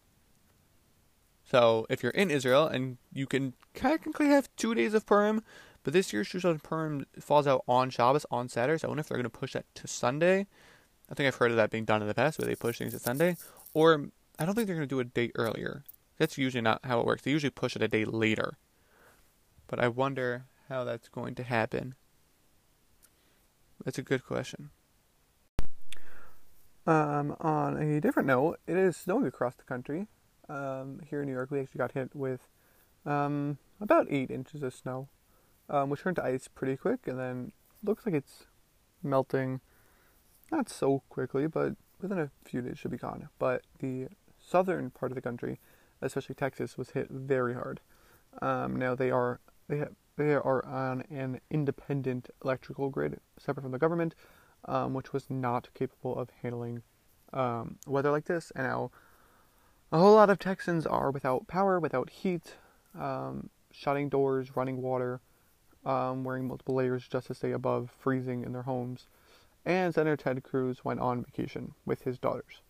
So 1.45 1.87
if 1.91 2.03
you're 2.03 2.13
in 2.13 2.31
Israel 2.31 2.67
and 2.67 2.97
you 3.13 3.27
can 3.27 3.55
technically 3.75 4.29
have 4.29 4.49
two 4.57 4.75
days 4.75 4.95
of 4.95 5.05
Purim, 5.05 5.43
but 5.83 5.93
this 5.93 6.13
year's 6.13 6.29
Shushan 6.29 6.63
Purim 6.63 7.05
falls 7.21 7.47
out 7.47 7.65
on 7.67 7.91
Shabbos 7.91 8.25
on 8.31 8.49
Saturday, 8.49 8.79
so 8.79 8.89
I 8.89 8.91
wonder 8.91 9.01
if 9.01 9.09
they're 9.09 9.19
going 9.19 9.25
to 9.25 9.31
push 9.31 9.53
that 9.53 9.67
to 9.75 9.89
Sunday. 9.89 10.47
I 11.11 11.15
think 11.15 11.27
I've 11.27 11.35
heard 11.35 11.51
of 11.51 11.57
that 11.57 11.71
being 11.71 11.85
done 11.85 12.01
in 12.01 12.09
the 12.09 12.15
past, 12.15 12.39
where 12.39 12.47
they 12.47 12.55
push 12.55 12.79
things 12.79 12.93
to 12.93 12.99
Sunday. 12.99 13.37
Or 13.75 14.07
I 14.39 14.45
don't 14.45 14.55
think 14.55 14.67
they're 14.67 14.77
going 14.77 14.89
to 14.89 14.95
do 14.95 15.01
a 15.01 15.05
day 15.05 15.31
earlier. 15.35 15.85
That's 16.17 16.39
usually 16.39 16.63
not 16.63 16.81
how 16.85 17.01
it 17.01 17.07
works. 17.07 17.23
They 17.23 17.33
usually 17.33 17.51
push 17.51 17.77
it 17.77 17.83
a 17.83 17.89
day 17.89 18.05
later. 18.05 18.57
But 19.67 19.81
I 19.81 19.89
wonder 19.89 20.47
how 20.69 20.85
that's 20.85 21.09
going 21.09 21.35
to 21.35 21.43
happen. 21.43 21.97
That's 23.85 23.99
a 23.99 24.03
good 24.03 24.25
question. 24.25 24.71
Um, 26.87 27.37
on 27.41 27.77
a 27.77 28.01
different 28.01 28.27
note, 28.27 28.59
it 28.67 28.77
is 28.77 28.97
snowing 28.97 29.27
across 29.27 29.55
the 29.55 29.65
country. 29.65 30.09
Um, 30.49 31.01
here 31.09 31.23
in 31.23 31.27
New 31.27 31.33
York, 31.33 31.51
we 31.51 31.61
actually 31.61 31.79
got 31.79 31.93
hit 31.93 32.15
with 32.15 32.49
um, 33.07 33.59
about 33.81 34.07
eight 34.11 34.31
inches 34.31 34.63
of 34.63 34.75
snow, 34.75 35.09
um, 35.69 35.91
which 35.91 36.03
turned 36.03 36.17
to 36.17 36.25
ice 36.25 36.49
pretty 36.49 36.77
quick, 36.77 37.07
and 37.07 37.19
then 37.19 37.53
looks 37.83 38.05
like 38.05 38.15
it's 38.15 38.47
melting, 39.03 39.61
not 40.51 40.69
so 40.69 41.03
quickly, 41.09 41.47
but 41.47 41.75
within 42.01 42.19
a 42.19 42.31
few 42.45 42.61
days 42.61 42.79
should 42.79 42.91
be 42.91 42.99
gone. 42.99 43.29
But 43.39 43.63
the 43.79 44.09
southern 44.41 44.91
part 44.91 45.13
of 45.13 45.17
the 45.17 45.23
country, 45.23 45.61
especially 46.01 46.35
Texas, 46.35 46.77
was 46.77 46.91
hit 46.91 47.09
very 47.11 47.55
hard. 47.55 47.81
Um, 48.41 48.77
now 48.77 48.95
they 48.95 49.11
are 49.11 49.41
they 49.69 49.79
have, 49.79 49.95
they 50.17 50.35
are 50.35 50.65
on 50.67 51.03
an 51.11 51.41
independent 51.51 52.31
electrical 52.45 52.91
grid, 52.91 53.21
separate 53.39 53.63
from 53.63 53.73
the 53.73 53.79
government 53.79 54.15
um, 54.65 54.95
which 54.95 55.13
was 55.13 55.29
not 55.29 55.69
capable 55.75 56.19
of 56.19 56.31
handling 56.43 56.83
um, 57.33 57.79
weather 57.87 58.11
like 58.11 58.27
this. 58.27 58.53
And 58.55 58.67
now 58.67 58.91
a 59.91 59.99
whole 59.99 60.15
lot 60.15 60.31
of 60.31 60.39
Texans 60.39 60.87
are 60.87 61.11
without 61.11 61.49
power, 61.49 61.81
without 61.81 62.11
heat, 62.11 62.55
um, 62.99 63.51
shutting 63.71 64.09
doors, 64.09 64.57
running 64.57 64.81
water, 64.83 65.21
um, 65.85 66.25
wearing 66.25 66.47
multiple 66.47 66.75
layers 66.75 67.09
just 67.09 67.27
to 67.27 67.35
stay 67.35 67.53
above 67.53 67.91
freezing 67.99 68.45
in 68.45 68.53
their 68.53 68.63
homes. 68.63 69.07
And 69.65 69.95
Senator 69.95 70.17
Ted 70.17 70.43
Cruz 70.43 70.85
went 70.85 71.01
on 71.01 71.25
vacation 71.25 71.75
with 71.85 72.03
his 72.03 72.19
daughters. 72.19 72.63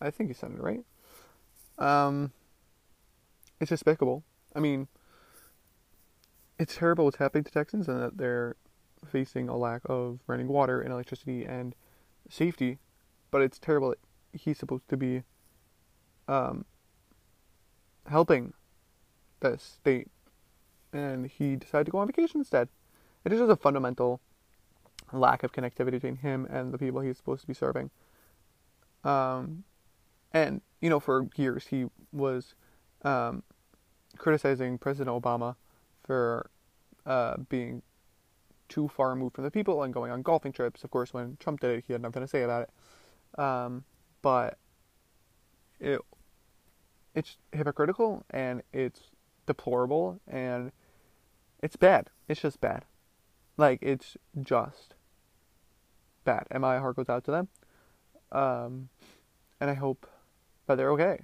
I 0.00 0.10
think 0.10 0.30
he's 0.30 0.38
senator, 0.38 0.62
right? 0.62 0.84
Um, 1.78 2.32
it's 3.60 3.70
despicable. 3.70 4.24
I 4.54 4.60
mean, 4.60 4.88
it's 6.62 6.76
terrible 6.76 7.04
what's 7.04 7.16
happening 7.16 7.42
to 7.42 7.50
Texans 7.50 7.88
and 7.88 8.00
that 8.00 8.16
they're 8.16 8.54
facing 9.04 9.48
a 9.48 9.56
lack 9.56 9.82
of 9.86 10.20
running 10.28 10.46
water 10.46 10.80
and 10.80 10.92
electricity 10.92 11.44
and 11.44 11.74
safety, 12.30 12.78
but 13.32 13.42
it's 13.42 13.58
terrible 13.58 13.90
that 13.90 13.98
he's 14.32 14.58
supposed 14.58 14.88
to 14.88 14.96
be 14.96 15.24
um, 16.28 16.64
helping 18.06 18.52
the 19.40 19.58
state, 19.58 20.08
and 20.92 21.26
he 21.26 21.56
decided 21.56 21.86
to 21.86 21.90
go 21.90 21.98
on 21.98 22.06
vacation 22.06 22.40
instead. 22.40 22.68
It 23.24 23.32
is 23.32 23.40
just 23.40 23.50
a 23.50 23.56
fundamental 23.56 24.20
lack 25.12 25.42
of 25.42 25.50
connectivity 25.50 25.92
between 25.92 26.16
him 26.16 26.46
and 26.48 26.72
the 26.72 26.78
people 26.78 27.00
he's 27.00 27.16
supposed 27.16 27.40
to 27.40 27.48
be 27.48 27.54
serving. 27.54 27.90
Um, 29.02 29.64
and 30.32 30.60
you 30.80 30.88
know, 30.88 31.00
for 31.00 31.26
years 31.34 31.66
he 31.66 31.86
was 32.12 32.54
um, 33.02 33.42
criticizing 34.16 34.78
President 34.78 35.10
Obama 35.20 35.56
for 36.04 36.50
uh, 37.06 37.36
being 37.48 37.82
too 38.68 38.88
far 38.88 39.10
removed 39.10 39.34
from 39.34 39.44
the 39.44 39.50
people 39.50 39.82
and 39.82 39.92
going 39.92 40.10
on 40.10 40.22
golfing 40.22 40.52
trips. 40.52 40.84
Of 40.84 40.90
course, 40.90 41.12
when 41.12 41.36
Trump 41.38 41.60
did 41.60 41.78
it, 41.78 41.84
he 41.86 41.92
had 41.92 42.02
nothing 42.02 42.22
to 42.22 42.28
say 42.28 42.42
about 42.42 42.68
it. 42.68 43.40
Um, 43.40 43.84
but 44.22 44.58
it 45.80 46.00
it's 47.14 47.36
hypocritical 47.52 48.24
and 48.30 48.62
it's 48.72 49.00
deplorable 49.46 50.20
and 50.26 50.72
it's 51.62 51.76
bad. 51.76 52.08
It's 52.28 52.40
just 52.40 52.60
bad. 52.60 52.84
Like 53.56 53.80
it's 53.82 54.16
just 54.42 54.94
bad. 56.24 56.46
And 56.50 56.62
my 56.62 56.78
heart 56.78 56.96
goes 56.96 57.08
out 57.08 57.24
to 57.24 57.30
them. 57.30 57.48
Um, 58.30 58.88
and 59.60 59.70
I 59.70 59.74
hope 59.74 60.08
that 60.66 60.76
they're 60.76 60.92
okay. 60.92 61.20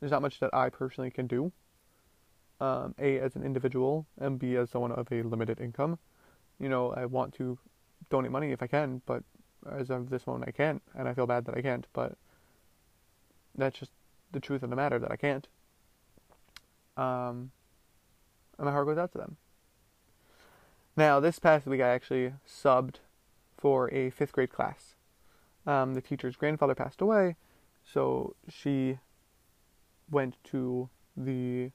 There's 0.00 0.12
not 0.12 0.22
much 0.22 0.40
that 0.40 0.50
I 0.52 0.68
personally 0.68 1.10
can 1.10 1.26
do. 1.26 1.52
Um, 2.62 2.94
a 2.98 3.18
as 3.18 3.34
an 3.34 3.42
individual 3.42 4.06
and 4.18 4.38
B 4.38 4.56
as 4.56 4.70
someone 4.70 4.92
of 4.92 5.10
a 5.10 5.22
limited 5.22 5.60
income 5.60 5.98
you 6.62 6.68
know, 6.68 6.92
I 6.92 7.06
want 7.06 7.34
to 7.34 7.58
donate 8.08 8.30
money 8.30 8.52
if 8.52 8.62
I 8.62 8.68
can, 8.68 9.02
but 9.04 9.24
as 9.70 9.90
of 9.90 10.10
this 10.10 10.26
moment, 10.26 10.48
I 10.48 10.52
can't, 10.52 10.80
and 10.94 11.08
I 11.08 11.14
feel 11.14 11.26
bad 11.26 11.44
that 11.46 11.56
I 11.56 11.60
can't, 11.60 11.86
but 11.92 12.16
that's 13.56 13.78
just 13.78 13.90
the 14.30 14.40
truth 14.40 14.62
of 14.62 14.70
the 14.70 14.76
matter 14.76 14.98
that 14.98 15.10
I 15.10 15.16
can't. 15.16 15.48
Um, 16.96 17.50
and 18.58 18.66
my 18.66 18.70
heart 18.70 18.86
goes 18.86 18.96
out 18.96 19.12
to 19.12 19.18
them. 19.18 19.36
Now, 20.96 21.18
this 21.18 21.38
past 21.38 21.66
week, 21.66 21.80
I 21.80 21.88
actually 21.88 22.34
subbed 22.46 22.96
for 23.56 23.92
a 23.92 24.10
fifth 24.10 24.32
grade 24.32 24.52
class. 24.52 24.94
Um, 25.66 25.94
the 25.94 26.00
teacher's 26.00 26.36
grandfather 26.36 26.74
passed 26.74 27.00
away, 27.00 27.36
so 27.84 28.36
she 28.48 28.98
went 30.10 30.36
to 30.44 30.90
the 31.16 31.70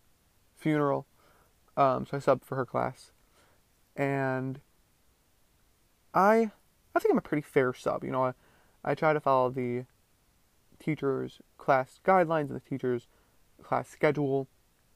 funeral. 0.57 1.05
Um, 1.75 2.05
so 2.05 2.17
I 2.17 2.19
subbed 2.19 2.43
for 2.43 2.55
her 2.55 2.65
class, 2.65 3.11
and 3.95 4.59
I 6.13 6.51
I 6.95 6.99
think 6.99 7.11
I'm 7.11 7.17
a 7.17 7.21
pretty 7.21 7.43
fair 7.43 7.73
sub. 7.73 8.03
You 8.03 8.11
know, 8.11 8.25
I, 8.25 8.33
I 8.83 8.95
try 8.95 9.13
to 9.13 9.19
follow 9.19 9.49
the 9.49 9.85
teacher's 10.79 11.39
class 11.57 11.99
guidelines 12.03 12.47
and 12.47 12.55
the 12.55 12.59
teacher's 12.59 13.07
class 13.61 13.87
schedule. 13.87 14.47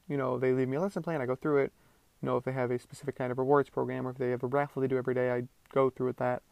You 0.08 0.16
know, 0.16 0.38
they 0.38 0.52
leave 0.52 0.68
me 0.68 0.76
a 0.76 0.80
lesson 0.80 1.02
plan, 1.02 1.20
I 1.20 1.26
go 1.26 1.36
through 1.36 1.58
it. 1.58 1.72
You 2.20 2.26
know, 2.26 2.36
if 2.36 2.44
they 2.44 2.52
have 2.52 2.70
a 2.70 2.78
specific 2.78 3.16
kind 3.16 3.32
of 3.32 3.38
rewards 3.38 3.70
program 3.70 4.06
or 4.06 4.10
if 4.10 4.18
they 4.18 4.30
have 4.30 4.42
a 4.42 4.46
raffle 4.46 4.82
they 4.82 4.88
do 4.88 4.96
every 4.96 5.14
day, 5.14 5.32
I 5.32 5.44
go 5.72 5.90
through 5.90 6.08
with 6.08 6.18
that. 6.18 6.42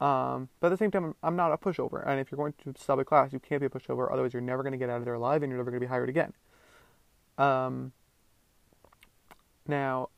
Um, 0.00 0.48
but 0.60 0.68
at 0.68 0.70
the 0.70 0.76
same 0.76 0.90
time, 0.90 1.14
I'm 1.22 1.36
not 1.36 1.52
a 1.52 1.56
pushover. 1.56 2.06
And 2.06 2.20
if 2.20 2.30
you're 2.30 2.36
going 2.36 2.54
to 2.64 2.74
sub 2.78 2.98
a 2.98 3.04
class, 3.04 3.32
you 3.32 3.38
can't 3.38 3.60
be 3.60 3.66
a 3.66 3.70
pushover. 3.70 4.10
Otherwise, 4.10 4.32
you're 4.32 4.42
never 4.42 4.62
going 4.62 4.72
to 4.72 4.78
get 4.78 4.90
out 4.90 4.98
of 4.98 5.04
there 5.04 5.14
alive 5.14 5.42
and 5.42 5.50
you're 5.50 5.58
never 5.58 5.70
going 5.70 5.80
to 5.80 5.86
be 5.86 5.90
hired 5.90 6.08
again. 6.08 6.32
Um, 7.38 7.92
now, 9.66 10.10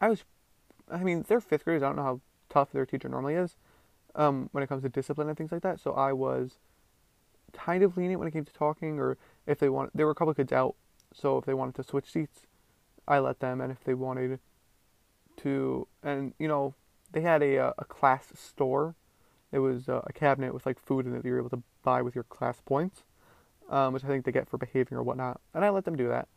I 0.00 0.08
was, 0.08 0.24
I 0.90 1.02
mean, 1.02 1.24
they're 1.26 1.40
fifth 1.40 1.64
graders. 1.64 1.82
I 1.82 1.86
don't 1.86 1.96
know 1.96 2.02
how 2.02 2.20
tough 2.48 2.72
their 2.72 2.86
teacher 2.86 3.08
normally 3.08 3.34
is 3.34 3.56
um, 4.14 4.48
when 4.52 4.62
it 4.62 4.68
comes 4.68 4.82
to 4.82 4.88
discipline 4.88 5.28
and 5.28 5.36
things 5.36 5.52
like 5.52 5.62
that. 5.62 5.80
So 5.80 5.92
I 5.92 6.12
was 6.12 6.58
kind 7.52 7.82
of 7.82 7.96
lenient 7.96 8.18
when 8.18 8.28
it 8.28 8.32
came 8.32 8.44
to 8.44 8.52
talking, 8.52 8.98
or 8.98 9.16
if 9.46 9.58
they 9.58 9.68
want, 9.68 9.96
there 9.96 10.06
were 10.06 10.12
a 10.12 10.14
couple 10.14 10.30
of 10.30 10.36
kids 10.36 10.52
out, 10.52 10.74
so 11.12 11.38
if 11.38 11.44
they 11.44 11.54
wanted 11.54 11.74
to 11.76 11.82
switch 11.82 12.10
seats, 12.10 12.40
I 13.06 13.18
let 13.20 13.40
them, 13.40 13.60
and 13.60 13.72
if 13.72 13.82
they 13.84 13.94
wanted 13.94 14.38
to, 15.38 15.88
and 16.02 16.34
you 16.38 16.48
know, 16.48 16.74
they 17.12 17.22
had 17.22 17.42
a 17.42 17.58
uh, 17.58 17.72
a 17.78 17.84
class 17.84 18.32
store. 18.34 18.94
It 19.50 19.60
was 19.60 19.88
uh, 19.88 20.02
a 20.04 20.12
cabinet 20.12 20.52
with 20.52 20.66
like 20.66 20.78
food 20.78 21.06
in 21.06 21.14
it 21.14 21.22
that 21.22 21.24
you 21.26 21.32
were 21.32 21.38
able 21.38 21.50
to 21.50 21.62
buy 21.82 22.02
with 22.02 22.14
your 22.14 22.24
class 22.24 22.60
points, 22.60 23.02
um, 23.70 23.94
which 23.94 24.04
I 24.04 24.08
think 24.08 24.26
they 24.26 24.32
get 24.32 24.46
for 24.46 24.58
behaving 24.58 24.98
or 24.98 25.02
whatnot, 25.02 25.40
and 25.54 25.64
I 25.64 25.70
let 25.70 25.86
them 25.86 25.96
do 25.96 26.08
that. 26.08 26.28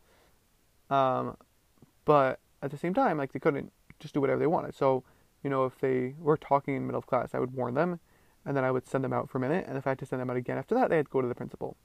Um, 0.95 1.36
but 2.05 2.39
at 2.62 2.72
the 2.72 2.77
same 2.77 2.93
time, 2.93 3.17
like 3.17 3.34
they 3.34 3.39
couldn't 3.39 3.72
just 4.00 4.13
do 4.13 4.22
whatever 4.22 4.39
they 4.39 4.48
wanted. 4.48 4.75
So 4.75 5.03
you 5.43 5.50
know, 5.50 5.65
if 5.65 5.79
they 5.79 6.13
were 6.20 6.38
talking 6.38 6.75
in 6.75 6.86
middle 6.86 7.00
of 7.00 7.08
class, 7.08 7.34
I 7.34 7.39
would 7.39 7.53
warn 7.53 7.74
them, 7.74 8.00
and 8.46 8.55
then 8.55 8.63
I 8.63 8.72
would 8.72 8.88
send 8.88 9.03
them 9.03 9.13
out 9.13 9.29
for 9.29 9.38
a 9.38 9.41
minute, 9.41 9.65
and 9.67 9.77
if 9.77 9.88
I 9.88 9.91
had 9.91 10.00
to 10.00 10.05
send 10.05 10.22
them 10.22 10.29
out 10.29 10.38
again 10.38 10.58
after 10.58 10.75
that, 10.75 10.89
they 10.89 10.98
had 10.98 11.08
to 11.08 11.12
go 11.12 11.22
to 11.22 11.27
the 11.27 11.36
principal. 11.36 11.77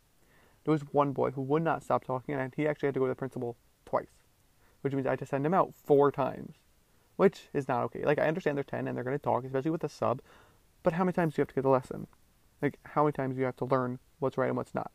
There 0.64 0.72
was 0.72 0.82
one 0.92 1.12
boy 1.12 1.30
who 1.30 1.42
would 1.42 1.62
not 1.62 1.82
stop 1.82 2.04
talking, 2.04 2.34
and 2.34 2.52
he 2.54 2.66
actually 2.66 2.88
had 2.88 2.94
to 2.94 3.00
go 3.00 3.06
to 3.06 3.12
the 3.12 3.16
principal 3.16 3.56
twice, 3.84 4.24
which 4.80 4.92
means 4.92 5.06
I 5.06 5.10
had 5.10 5.18
to 5.20 5.26
send 5.26 5.46
him 5.46 5.54
out 5.54 5.74
four 5.74 6.10
times, 6.10 6.56
which 7.16 7.48
is 7.54 7.68
not 7.68 7.84
okay. 7.84 8.04
Like, 8.04 8.18
I 8.18 8.28
understand 8.28 8.56
they're 8.56 8.64
10 8.64 8.88
and 8.88 8.96
they're 8.96 9.04
going 9.04 9.16
to 9.16 9.22
talk, 9.22 9.44
especially 9.44 9.70
with 9.70 9.84
a 9.84 9.88
sub, 9.88 10.20
but 10.82 10.94
how 10.94 11.04
many 11.04 11.12
times 11.12 11.34
do 11.34 11.40
you 11.40 11.42
have 11.42 11.48
to 11.48 11.54
get 11.54 11.62
the 11.62 11.68
lesson? 11.68 12.08
Like, 12.60 12.78
how 12.84 13.04
many 13.04 13.12
times 13.12 13.34
do 13.34 13.40
you 13.40 13.46
have 13.46 13.56
to 13.56 13.64
learn 13.64 13.98
what's 14.18 14.36
right 14.36 14.48
and 14.48 14.56
what's 14.56 14.74
not? 14.74 14.90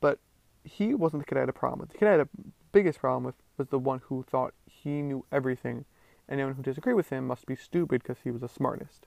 But 0.00 0.18
he 0.64 0.94
wasn't 0.94 1.22
the 1.22 1.26
kid 1.26 1.36
I 1.36 1.40
had 1.40 1.48
a 1.48 1.52
problem 1.52 1.80
with. 1.80 1.90
The 1.90 1.98
kid 1.98 2.08
I 2.08 2.12
had 2.12 2.20
the 2.20 2.28
biggest 2.72 2.98
problem 2.98 3.24
with 3.24 3.34
was 3.56 3.68
the 3.68 3.78
one 3.78 4.00
who 4.04 4.24
thought 4.28 4.54
he 4.66 5.02
knew 5.02 5.24
everything 5.30 5.84
and 6.28 6.40
anyone 6.40 6.54
who 6.54 6.62
disagreed 6.62 6.96
with 6.96 7.10
him 7.10 7.26
must 7.26 7.46
be 7.46 7.56
stupid 7.56 8.02
because 8.02 8.18
he 8.24 8.30
was 8.30 8.40
the 8.40 8.48
smartest. 8.48 9.06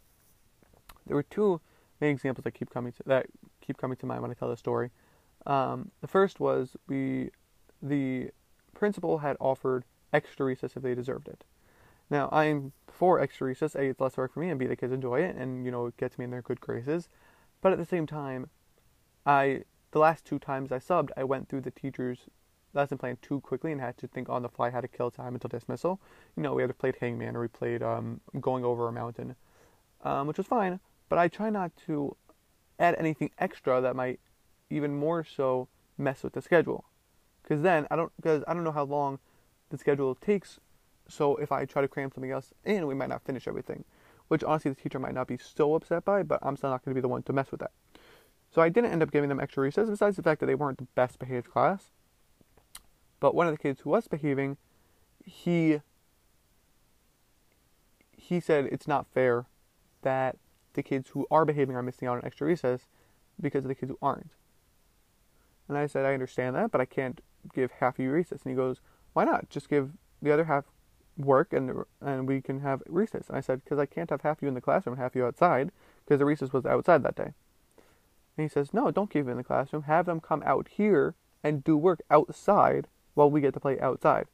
There 1.05 1.15
were 1.15 1.23
two 1.23 1.61
main 1.99 2.11
examples 2.11 2.43
that 2.43 2.51
keep 2.51 2.69
coming 2.69 2.91
to, 2.93 3.03
that 3.05 3.27
keep 3.61 3.77
coming 3.77 3.97
to 3.97 4.05
mind 4.05 4.21
when 4.21 4.31
I 4.31 4.35
tell 4.35 4.49
the 4.49 4.57
story. 4.57 4.91
Um, 5.45 5.91
the 6.01 6.07
first 6.07 6.39
was 6.39 6.75
we 6.87 7.31
the 7.81 8.31
principal 8.73 9.19
had 9.19 9.37
offered 9.39 9.85
extra 10.11 10.45
recess 10.45 10.75
if 10.75 10.83
they 10.83 10.95
deserved 10.95 11.27
it. 11.27 11.43
Now, 12.09 12.29
I'm 12.31 12.73
for 12.87 13.19
extra 13.19 13.47
recess. 13.47 13.75
A, 13.75 13.85
it's 13.85 13.99
less 13.99 14.17
work 14.17 14.33
for 14.33 14.39
me, 14.39 14.49
and 14.49 14.59
B, 14.59 14.67
the 14.67 14.75
kids 14.75 14.93
enjoy 14.93 15.21
it, 15.21 15.35
and 15.35 15.65
you 15.65 15.71
know, 15.71 15.87
it 15.87 15.97
gets 15.97 16.17
me 16.17 16.25
in 16.25 16.31
their 16.31 16.41
good 16.41 16.61
graces. 16.61 17.09
But 17.61 17.71
at 17.71 17.79
the 17.79 17.85
same 17.85 18.05
time, 18.05 18.49
I 19.25 19.63
the 19.91 19.99
last 19.99 20.25
two 20.25 20.39
times 20.39 20.71
I 20.71 20.77
subbed, 20.77 21.09
I 21.17 21.23
went 21.23 21.47
through 21.49 21.61
the 21.61 21.71
teacher's 21.71 22.27
lesson 22.75 22.97
plan 22.97 23.17
too 23.21 23.39
quickly 23.41 23.71
and 23.71 23.81
had 23.81 23.97
to 23.97 24.07
think 24.07 24.29
on 24.29 24.41
the 24.41 24.49
fly 24.49 24.69
how 24.69 24.81
to 24.81 24.87
kill 24.87 25.11
time 25.11 25.33
until 25.33 25.47
dismissal. 25.47 25.99
You 26.35 26.43
know, 26.43 26.53
we 26.53 26.63
either 26.63 26.73
played 26.73 26.97
Hangman 26.99 27.35
or 27.35 27.41
we 27.41 27.47
played 27.47 27.81
um, 27.81 28.21
Going 28.39 28.65
Over 28.65 28.87
a 28.87 28.91
Mountain, 28.91 29.35
um, 30.03 30.27
which 30.27 30.37
was 30.37 30.47
fine. 30.47 30.79
But 31.09 31.19
I 31.19 31.27
try 31.27 31.49
not 31.49 31.71
to 31.85 32.15
add 32.79 32.95
anything 32.97 33.31
extra 33.37 33.81
that 33.81 33.95
might 33.95 34.19
even 34.69 34.95
more 34.95 35.23
so 35.23 35.67
mess 35.97 36.23
with 36.23 36.33
the 36.33 36.41
schedule. 36.41 36.85
Because 37.41 37.61
then 37.61 37.87
I 37.91 37.95
don't 37.95 38.11
because 38.15 38.43
I 38.47 38.53
don't 38.53 38.63
know 38.63 38.71
how 38.71 38.83
long 38.83 39.19
the 39.69 39.77
schedule 39.77 40.15
takes. 40.15 40.59
So 41.07 41.35
if 41.35 41.51
I 41.51 41.65
try 41.65 41.81
to 41.81 41.87
cram 41.87 42.11
something 42.11 42.31
else 42.31 42.53
in, 42.63 42.87
we 42.87 42.95
might 42.95 43.09
not 43.09 43.23
finish 43.23 43.47
everything. 43.47 43.85
Which 44.27 44.43
honestly, 44.43 44.71
the 44.71 44.81
teacher 44.81 44.97
might 44.97 45.13
not 45.13 45.27
be 45.27 45.37
so 45.37 45.75
upset 45.75 46.03
by, 46.03 46.23
but 46.23 46.39
I'm 46.41 46.57
still 46.57 46.71
not 46.71 46.83
going 46.83 46.93
to 46.93 46.95
be 46.95 47.01
the 47.01 47.07
one 47.07 47.21
to 47.23 47.33
mess 47.33 47.51
with 47.51 47.59
that. 47.59 47.71
So 48.51 48.61
I 48.61 48.69
didn't 48.69 48.91
end 48.91 49.03
up 49.03 49.11
giving 49.11 49.29
them 49.29 49.39
extra 49.39 49.61
recess, 49.61 49.89
besides 49.89 50.15
the 50.15 50.23
fact 50.23 50.39
that 50.39 50.47
they 50.47 50.55
weren't 50.55 50.79
the 50.79 50.87
best 50.95 51.19
behaved 51.19 51.51
class. 51.51 51.91
But 53.19 53.35
one 53.35 53.47
of 53.47 53.53
the 53.53 53.57
kids 53.57 53.81
who 53.81 53.89
was 53.89 54.07
behaving, 54.07 54.57
he 55.23 55.81
he 58.11 58.39
said 58.39 58.67
it's 58.71 58.87
not 58.87 59.05
fair 59.13 59.45
that 60.01 60.37
the 60.73 60.83
kids 60.83 61.09
who 61.09 61.27
are 61.29 61.45
behaving 61.45 61.75
are 61.75 61.83
missing 61.83 62.07
out 62.07 62.17
on 62.17 62.25
extra 62.25 62.47
recess 62.47 62.87
because 63.39 63.63
of 63.63 63.69
the 63.69 63.75
kids 63.75 63.91
who 63.91 63.97
aren't. 64.01 64.31
And 65.67 65.77
I 65.77 65.87
said, 65.87 66.05
I 66.05 66.13
understand 66.13 66.55
that, 66.55 66.71
but 66.71 66.81
I 66.81 66.85
can't 66.85 67.21
give 67.53 67.71
half 67.71 67.97
of 67.97 68.05
you 68.05 68.11
recess. 68.11 68.43
And 68.43 68.51
he 68.51 68.55
goes, 68.55 68.81
Why 69.13 69.23
not? 69.23 69.49
Just 69.49 69.69
give 69.69 69.91
the 70.21 70.31
other 70.31 70.45
half 70.45 70.65
work 71.17 71.53
and 71.53 71.85
and 72.01 72.27
we 72.27 72.41
can 72.41 72.59
have 72.61 72.83
recess. 72.87 73.27
And 73.27 73.37
I 73.37 73.41
said, 73.41 73.63
Because 73.63 73.79
I 73.79 73.85
can't 73.85 74.09
have 74.09 74.21
half 74.21 74.41
you 74.41 74.47
in 74.47 74.53
the 74.53 74.61
classroom 74.61 74.97
half 74.97 75.15
you 75.15 75.25
outside, 75.25 75.71
because 76.03 76.19
the 76.19 76.25
recess 76.25 76.53
was 76.53 76.65
outside 76.65 77.03
that 77.03 77.15
day. 77.15 77.33
And 78.37 78.43
he 78.43 78.47
says, 78.47 78.73
No, 78.73 78.91
don't 78.91 79.09
keep 79.09 79.25
them 79.25 79.31
in 79.31 79.37
the 79.37 79.43
classroom. 79.43 79.83
Have 79.83 80.05
them 80.05 80.19
come 80.19 80.43
out 80.45 80.67
here 80.67 81.15
and 81.43 81.63
do 81.63 81.77
work 81.77 82.01
outside 82.09 82.87
while 83.15 83.29
we 83.29 83.41
get 83.41 83.53
to 83.55 83.59
play 83.59 83.79
outside. 83.79 84.27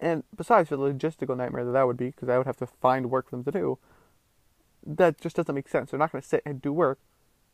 And 0.00 0.24
besides 0.36 0.68
for 0.68 0.76
the 0.76 0.82
logistical 0.82 1.36
nightmare 1.36 1.64
that 1.64 1.70
that 1.70 1.86
would 1.86 1.96
be, 1.96 2.06
because 2.06 2.28
I 2.28 2.36
would 2.36 2.46
have 2.46 2.56
to 2.56 2.66
find 2.66 3.08
work 3.08 3.30
for 3.30 3.36
them 3.36 3.44
to 3.44 3.52
do, 3.52 3.78
that 4.84 5.20
just 5.20 5.36
doesn't 5.36 5.54
make 5.54 5.68
sense. 5.68 5.90
They're 5.90 5.98
not 5.98 6.10
going 6.10 6.22
to 6.22 6.28
sit 6.28 6.42
and 6.44 6.60
do 6.60 6.72
work 6.72 6.98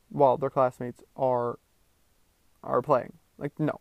while 0.08 0.38
their 0.38 0.48
classmates 0.48 1.02
are 1.14 1.58
are 2.64 2.80
playing. 2.80 3.12
Like, 3.36 3.52
no. 3.60 3.80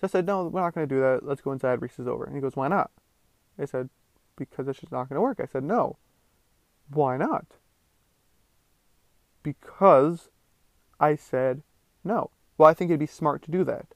So 0.00 0.04
I 0.04 0.06
said, 0.08 0.26
no, 0.26 0.46
we're 0.46 0.60
not 0.60 0.74
going 0.74 0.86
to 0.86 0.94
do 0.94 1.00
that. 1.00 1.20
Let's 1.24 1.40
go 1.40 1.52
inside. 1.52 1.80
Reese 1.80 1.98
is 1.98 2.06
over. 2.06 2.24
And 2.24 2.34
he 2.34 2.40
goes, 2.40 2.54
why 2.54 2.68
not? 2.68 2.90
I 3.58 3.64
said, 3.64 3.88
because 4.36 4.68
it's 4.68 4.80
just 4.80 4.92
not 4.92 5.08
going 5.08 5.16
to 5.16 5.22
work. 5.22 5.40
I 5.42 5.46
said, 5.46 5.64
no. 5.64 5.96
Why 6.90 7.16
not? 7.16 7.46
Because 9.42 10.28
I 11.00 11.16
said 11.16 11.62
no. 12.04 12.30
Well, 12.58 12.68
I 12.68 12.74
think 12.74 12.90
it'd 12.90 13.00
be 13.00 13.06
smart 13.06 13.42
to 13.42 13.50
do 13.50 13.64
that. 13.64 13.86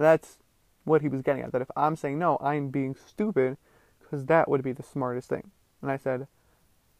That's 0.00 0.38
what 0.84 1.02
he 1.02 1.08
was 1.08 1.20
getting 1.20 1.42
at. 1.42 1.52
That 1.52 1.62
if 1.62 1.70
I'm 1.76 1.94
saying 1.94 2.18
no, 2.18 2.38
I'm 2.40 2.70
being 2.70 2.94
stupid 2.94 3.58
because 4.00 4.26
that 4.26 4.48
would 4.48 4.62
be 4.62 4.72
the 4.72 4.82
smartest 4.82 5.28
thing. 5.28 5.50
And 5.82 5.90
I 5.90 5.98
said, 5.98 6.26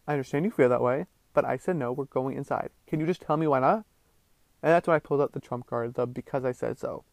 I 0.07 0.13
understand 0.13 0.45
you 0.45 0.51
feel 0.51 0.69
that 0.69 0.83
way, 0.83 1.07
but 1.33 1.45
I 1.45 1.57
said 1.57 1.77
no, 1.77 1.93
we're 1.93 2.05
going 2.05 2.37
inside. 2.37 2.71
Can 2.87 3.01
you 3.01 3.07
just 3.07 3.23
tell 3.23 3.37
me 3.37 3.47
why 3.47 3.61
not? 3.61 3.85
And 4.63 4.73
that's 4.73 4.87
when 4.87 4.95
I 4.95 4.99
pulled 4.99 5.23
out 5.23 5.33
the 5.33 5.41
trump 5.41 5.67
card, 5.67 5.95
the 5.95 6.07
because 6.07 6.45
I 6.45 6.53
said 6.53 6.79
so. 6.79 7.05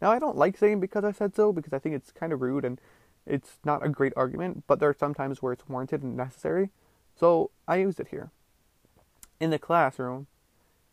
Now, 0.00 0.10
I 0.10 0.18
don't 0.18 0.36
like 0.36 0.56
saying 0.56 0.80
because 0.80 1.04
I 1.04 1.12
said 1.12 1.36
so 1.36 1.52
because 1.52 1.72
I 1.72 1.78
think 1.78 1.94
it's 1.94 2.10
kind 2.10 2.32
of 2.32 2.40
rude 2.40 2.64
and 2.64 2.80
it's 3.26 3.58
not 3.64 3.84
a 3.84 3.88
great 3.88 4.12
argument, 4.16 4.64
but 4.66 4.80
there 4.80 4.88
are 4.88 4.94
some 4.94 5.14
times 5.14 5.42
where 5.42 5.52
it's 5.52 5.68
warranted 5.68 6.02
and 6.02 6.16
necessary. 6.16 6.70
So 7.14 7.50
I 7.68 7.76
used 7.76 8.00
it 8.00 8.08
here. 8.08 8.30
In 9.40 9.50
the 9.50 9.58
classroom, 9.58 10.26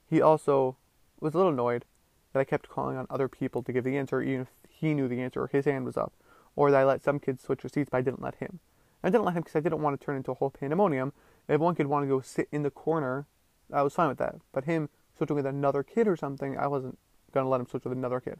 he 0.09 0.21
also 0.21 0.75
was 1.19 1.33
a 1.33 1.37
little 1.37 1.53
annoyed 1.53 1.85
that 2.33 2.39
I 2.39 2.43
kept 2.43 2.69
calling 2.69 2.97
on 2.97 3.07
other 3.09 3.27
people 3.27 3.63
to 3.63 3.73
give 3.73 3.83
the 3.83 3.97
answer, 3.97 4.21
even 4.21 4.41
if 4.41 4.47
he 4.69 4.93
knew 4.93 5.07
the 5.07 5.21
answer 5.21 5.41
or 5.41 5.47
his 5.47 5.65
hand 5.65 5.85
was 5.85 5.97
up, 5.97 6.13
or 6.55 6.71
that 6.71 6.77
I 6.77 6.83
let 6.83 7.03
some 7.03 7.19
kids 7.19 7.43
switch 7.43 7.61
their 7.61 7.69
seats, 7.69 7.89
but 7.91 7.97
I 7.97 8.01
didn't 8.01 8.21
let 8.21 8.35
him. 8.35 8.59
I 9.03 9.09
didn't 9.09 9.25
let 9.25 9.35
him 9.35 9.43
because 9.43 9.55
I 9.55 9.61
didn't 9.61 9.81
want 9.81 9.99
to 9.99 10.05
turn 10.05 10.17
into 10.17 10.31
a 10.31 10.35
whole 10.35 10.51
pandemonium. 10.51 11.13
If 11.47 11.59
one 11.59 11.75
kid 11.75 11.87
wanted 11.87 12.05
to 12.07 12.11
go 12.11 12.21
sit 12.21 12.47
in 12.51 12.63
the 12.63 12.69
corner, 12.69 13.25
I 13.73 13.81
was 13.81 13.93
fine 13.93 14.09
with 14.09 14.19
that. 14.19 14.35
But 14.51 14.65
him 14.65 14.89
switching 15.17 15.35
with 15.35 15.45
another 15.45 15.83
kid 15.83 16.07
or 16.07 16.15
something, 16.15 16.57
I 16.57 16.67
wasn't 16.67 16.97
gonna 17.33 17.49
let 17.49 17.61
him 17.61 17.67
switch 17.67 17.83
with 17.83 17.93
another 17.93 18.19
kid. 18.19 18.39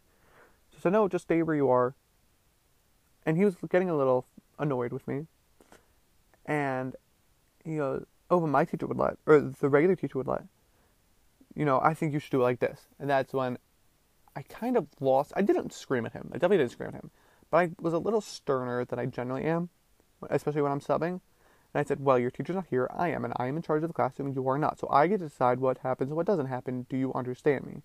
So 0.71 0.79
said, 0.79 0.93
no, 0.93 1.07
just 1.07 1.25
stay 1.25 1.41
where 1.43 1.55
you 1.55 1.69
are. 1.69 1.95
And 3.25 3.37
he 3.37 3.45
was 3.45 3.55
getting 3.69 3.89
a 3.89 3.97
little 3.97 4.25
annoyed 4.57 4.91
with 4.91 5.07
me. 5.07 5.27
And 6.45 6.95
he 7.63 7.77
goes, 7.77 8.05
oh, 8.29 8.39
but 8.39 8.47
my 8.47 8.65
teacher 8.65 8.87
would 8.87 8.97
let, 8.97 9.17
or 9.25 9.39
the 9.39 9.69
regular 9.69 9.95
teacher 9.95 10.17
would 10.17 10.27
let. 10.27 10.43
You 11.53 11.65
know, 11.65 11.79
I 11.81 11.93
think 11.93 12.13
you 12.13 12.19
should 12.19 12.31
do 12.31 12.39
it 12.39 12.43
like 12.43 12.59
this. 12.59 12.87
And 12.99 13.09
that's 13.09 13.33
when 13.33 13.57
I 14.35 14.43
kind 14.43 14.77
of 14.77 14.87
lost. 14.99 15.33
I 15.35 15.41
didn't 15.41 15.73
scream 15.73 16.05
at 16.05 16.13
him. 16.13 16.29
I 16.31 16.35
definitely 16.35 16.57
didn't 16.57 16.71
scream 16.71 16.89
at 16.89 16.95
him. 16.95 17.11
But 17.49 17.57
I 17.57 17.71
was 17.79 17.93
a 17.93 17.97
little 17.97 18.21
sterner 18.21 18.85
than 18.85 18.97
I 18.97 19.05
generally 19.05 19.43
am, 19.43 19.69
especially 20.29 20.61
when 20.61 20.71
I'm 20.71 20.79
subbing. 20.79 21.19
And 21.73 21.79
I 21.79 21.83
said, 21.83 22.03
Well, 22.03 22.17
your 22.17 22.31
teacher's 22.31 22.55
not 22.55 22.67
here. 22.69 22.89
I 22.93 23.09
am, 23.09 23.25
and 23.25 23.33
I 23.37 23.47
am 23.47 23.57
in 23.57 23.61
charge 23.61 23.83
of 23.83 23.89
the 23.89 23.93
classroom, 23.93 24.27
and 24.27 24.35
you 24.35 24.47
are 24.47 24.57
not. 24.57 24.79
So 24.79 24.87
I 24.89 25.07
get 25.07 25.19
to 25.19 25.27
decide 25.27 25.59
what 25.59 25.79
happens 25.79 26.09
and 26.09 26.17
what 26.17 26.25
doesn't 26.25 26.47
happen. 26.47 26.85
Do 26.89 26.97
you 26.97 27.13
understand 27.13 27.65
me? 27.65 27.81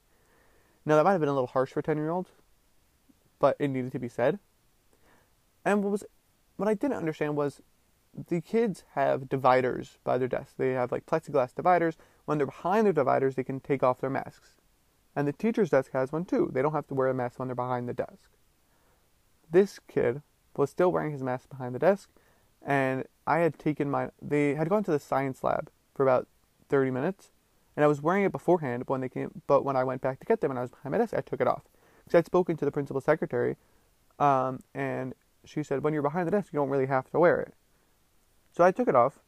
Now, 0.85 0.96
that 0.96 1.04
might 1.04 1.12
have 1.12 1.20
been 1.20 1.28
a 1.28 1.35
little 1.35 1.48
harsh 1.48 1.72
for 1.72 1.80
a 1.80 1.82
10 1.82 1.96
year 1.96 2.11
old, 2.11 2.30
but 3.40 3.56
it 3.59 3.68
needed 3.68 3.92
to 3.92 3.98
be 3.98 4.09
said. 4.09 4.38
And 5.64 5.82
what 5.82 5.90
was 5.90 6.04
what 6.56 6.68
I 6.68 6.74
didn't 6.74 6.96
understand 6.96 7.37
was 7.37 7.61
the 8.28 8.40
kids 8.40 8.85
have 8.94 9.28
dividers 9.28 9.98
by 10.04 10.16
their 10.16 10.28
desks. 10.28 10.54
They 10.56 10.70
have 10.70 10.92
like 10.92 11.06
plexiglass 11.06 11.54
dividers. 11.54 11.96
When 12.24 12.38
they're 12.38 12.46
behind 12.46 12.87
their 12.87 12.92
dividers, 12.92 13.35
they 13.35 13.44
can 13.44 13.61
take 13.61 13.82
off 13.82 14.00
their 14.00 14.11
masks. 14.11 14.54
And 15.16 15.26
the 15.26 15.33
teacher's 15.33 15.70
desk 15.70 15.92
has 15.92 16.12
one 16.12 16.26
too. 16.26 16.50
They 16.52 16.61
don't 16.61 16.74
have 16.74 16.87
to 16.88 16.94
wear 16.94 17.09
a 17.09 17.14
mask 17.14 17.38
when 17.38 17.48
they're 17.48 17.55
behind 17.55 17.88
the 17.88 17.94
desk. 17.94 18.31
This 19.50 19.81
kid 19.88 20.20
was 20.55 20.68
still 20.68 20.92
wearing 20.92 21.12
his 21.12 21.22
mask 21.22 21.48
behind 21.48 21.74
the 21.74 21.79
desk, 21.79 22.11
and 22.64 23.05
I 23.26 23.38
had 23.38 23.59
taken 23.59 23.90
my. 23.90 24.11
They 24.20 24.55
had 24.55 24.68
gone 24.68 24.85
to 24.85 24.90
the 24.90 25.00
science 25.00 25.42
lab 25.42 25.70
for 25.94 26.02
about 26.02 26.29
30 26.68 26.90
minutes, 26.90 27.31
and 27.74 27.85
I 27.85 27.88
was 27.88 28.02
wearing 28.02 28.24
it 28.24 28.33
beforehand. 28.33 28.85
But 28.87 28.92
when 28.92 29.00
they 29.00 29.09
came, 29.09 29.42
but 29.46 29.64
when 29.64 29.76
I 29.76 29.85
went 29.85 30.02
back 30.02 30.20
to 30.20 30.26
get 30.26 30.42
them 30.42 30.50
and 30.50 30.59
I 30.59 30.62
was 30.62 30.70
behind 30.70 30.92
my 30.92 30.98
desk, 30.98 31.14
I 31.14 31.22
took 31.22 31.40
it 31.40 31.46
off 31.46 31.62
because 32.05 32.18
I'd 32.18 32.26
spoken 32.26 32.57
to 32.59 32.64
the 32.66 32.70
principal 32.70 33.00
secretary, 33.00 33.57
um, 34.18 34.61
and 34.74 35.14
she 35.44 35.62
said 35.62 35.83
when 35.83 35.94
you're 35.94 36.02
behind 36.02 36.26
the 36.26 36.33
desk, 36.33 36.52
you 36.52 36.59
don't 36.59 36.68
really 36.68 36.87
have 36.87 37.11
to 37.11 37.18
wear 37.18 37.40
it. 37.40 37.55
So 38.52 38.64
I 38.64 38.70
took 38.70 38.88
it 38.88 38.94
off, 38.94 39.20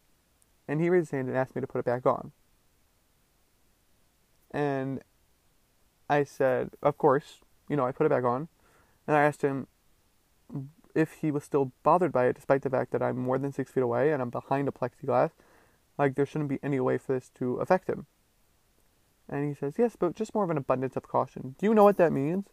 and 0.66 0.80
he 0.80 0.90
raised 0.90 1.06
his 1.06 1.10
hand 1.12 1.28
and 1.28 1.36
asked 1.36 1.54
me 1.54 1.60
to 1.60 1.66
put 1.66 1.78
it 1.78 1.84
back 1.86 2.04
on. 2.04 2.32
And 4.50 5.02
I 6.08 6.24
said, 6.24 6.70
of 6.82 6.98
course, 6.98 7.38
you 7.68 7.76
know, 7.76 7.86
I 7.86 7.92
put 7.92 8.06
it 8.06 8.10
back 8.10 8.24
on, 8.24 8.48
and 9.06 9.16
I 9.16 9.22
asked 9.22 9.42
him 9.42 9.66
if 10.94 11.12
he 11.20 11.30
was 11.30 11.44
still 11.44 11.72
bothered 11.82 12.12
by 12.12 12.26
it, 12.26 12.34
despite 12.34 12.62
the 12.62 12.70
fact 12.70 12.92
that 12.92 13.02
I'm 13.02 13.18
more 13.18 13.38
than 13.38 13.52
six 13.52 13.70
feet 13.70 13.82
away 13.82 14.12
and 14.12 14.20
I'm 14.20 14.30
behind 14.30 14.68
a 14.68 14.72
plexiglass. 14.72 15.30
Like, 15.98 16.14
there 16.14 16.26
shouldn't 16.26 16.50
be 16.50 16.58
any 16.62 16.80
way 16.80 16.98
for 16.98 17.12
this 17.12 17.30
to 17.38 17.56
affect 17.56 17.88
him. 17.88 18.06
And 19.28 19.46
he 19.46 19.54
says, 19.54 19.74
Yes, 19.78 19.96
but 19.98 20.14
just 20.14 20.34
more 20.34 20.44
of 20.44 20.50
an 20.50 20.56
abundance 20.56 20.96
of 20.96 21.06
caution. 21.06 21.54
Do 21.58 21.66
you 21.66 21.74
know 21.74 21.84
what 21.84 21.98
that 21.98 22.12
means? 22.12 22.46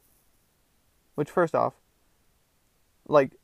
Which, 1.15 1.29
first 1.29 1.55
off, 1.55 1.73
like, 3.07 3.37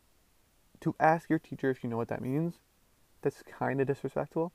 to 0.81 0.95
ask 0.99 1.29
your 1.29 1.39
teacher 1.39 1.69
if 1.69 1.83
you 1.83 1.89
know 1.89 1.97
what 1.97 2.09
that 2.09 2.21
means, 2.21 2.55
that's 3.21 3.43
kind 3.43 3.79
of 3.79 3.87
disrespectful. 3.87 4.51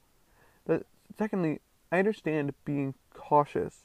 But 0.66 0.84
secondly, 1.16 1.60
I 1.90 2.00
understand 2.00 2.54
being 2.64 2.94
cautious, 3.14 3.84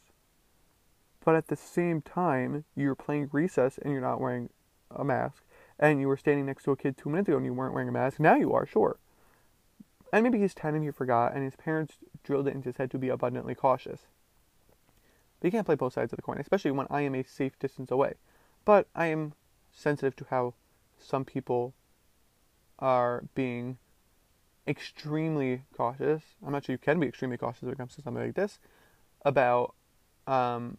but 1.23 1.35
at 1.35 1.47
the 1.47 1.55
same 1.55 2.01
time, 2.01 2.65
you're 2.75 2.95
playing 2.95 3.29
recess 3.31 3.77
and 3.77 3.91
you're 3.91 4.01
not 4.01 4.19
wearing 4.19 4.49
a 4.89 5.03
mask, 5.03 5.43
and 5.79 5.99
you 5.99 6.07
were 6.07 6.17
standing 6.17 6.45
next 6.45 6.63
to 6.63 6.71
a 6.71 6.77
kid 6.77 6.97
two 6.97 7.09
minutes 7.09 7.27
ago 7.29 7.37
and 7.37 7.45
you 7.45 7.53
weren't 7.53 7.73
wearing 7.73 7.89
a 7.89 7.91
mask. 7.91 8.19
Now 8.19 8.35
you 8.35 8.53
are, 8.53 8.65
sure. 8.65 8.97
And 10.13 10.23
maybe 10.23 10.39
he's 10.39 10.53
10 10.53 10.75
and 10.75 10.83
he 10.83 10.91
forgot, 10.91 11.33
and 11.33 11.43
his 11.43 11.55
parents 11.55 11.95
drilled 12.23 12.47
it 12.47 12.53
into 12.53 12.69
his 12.69 12.77
head 12.77 12.91
to 12.91 12.97
be 12.97 13.09
abundantly 13.09 13.55
cautious. 13.55 14.01
But 15.39 15.47
you 15.47 15.51
can't 15.51 15.65
play 15.65 15.75
both 15.75 15.93
sides 15.93 16.11
of 16.11 16.17
the 16.17 16.21
coin, 16.21 16.37
especially 16.37 16.71
when 16.71 16.87
I 16.89 17.01
am 17.01 17.15
a 17.15 17.23
safe 17.23 17.57
distance 17.57 17.89
away. 17.89 18.15
But 18.65 18.87
I 18.93 19.07
am 19.07 19.33
sensitive 19.71 20.15
to 20.17 20.25
how 20.29 20.53
some 20.99 21.25
people 21.25 21.73
are 22.77 23.23
being 23.33 23.77
extremely 24.67 25.63
cautious. 25.75 26.21
I'm 26.45 26.51
not 26.51 26.65
sure 26.65 26.73
you 26.73 26.77
can 26.77 26.99
be 26.99 27.07
extremely 27.07 27.37
cautious 27.37 27.63
when 27.63 27.73
it 27.73 27.77
comes 27.77 27.95
to 27.95 28.01
something 28.01 28.23
like 28.23 28.35
this 28.35 28.59
about 29.23 29.73
um, 30.27 30.77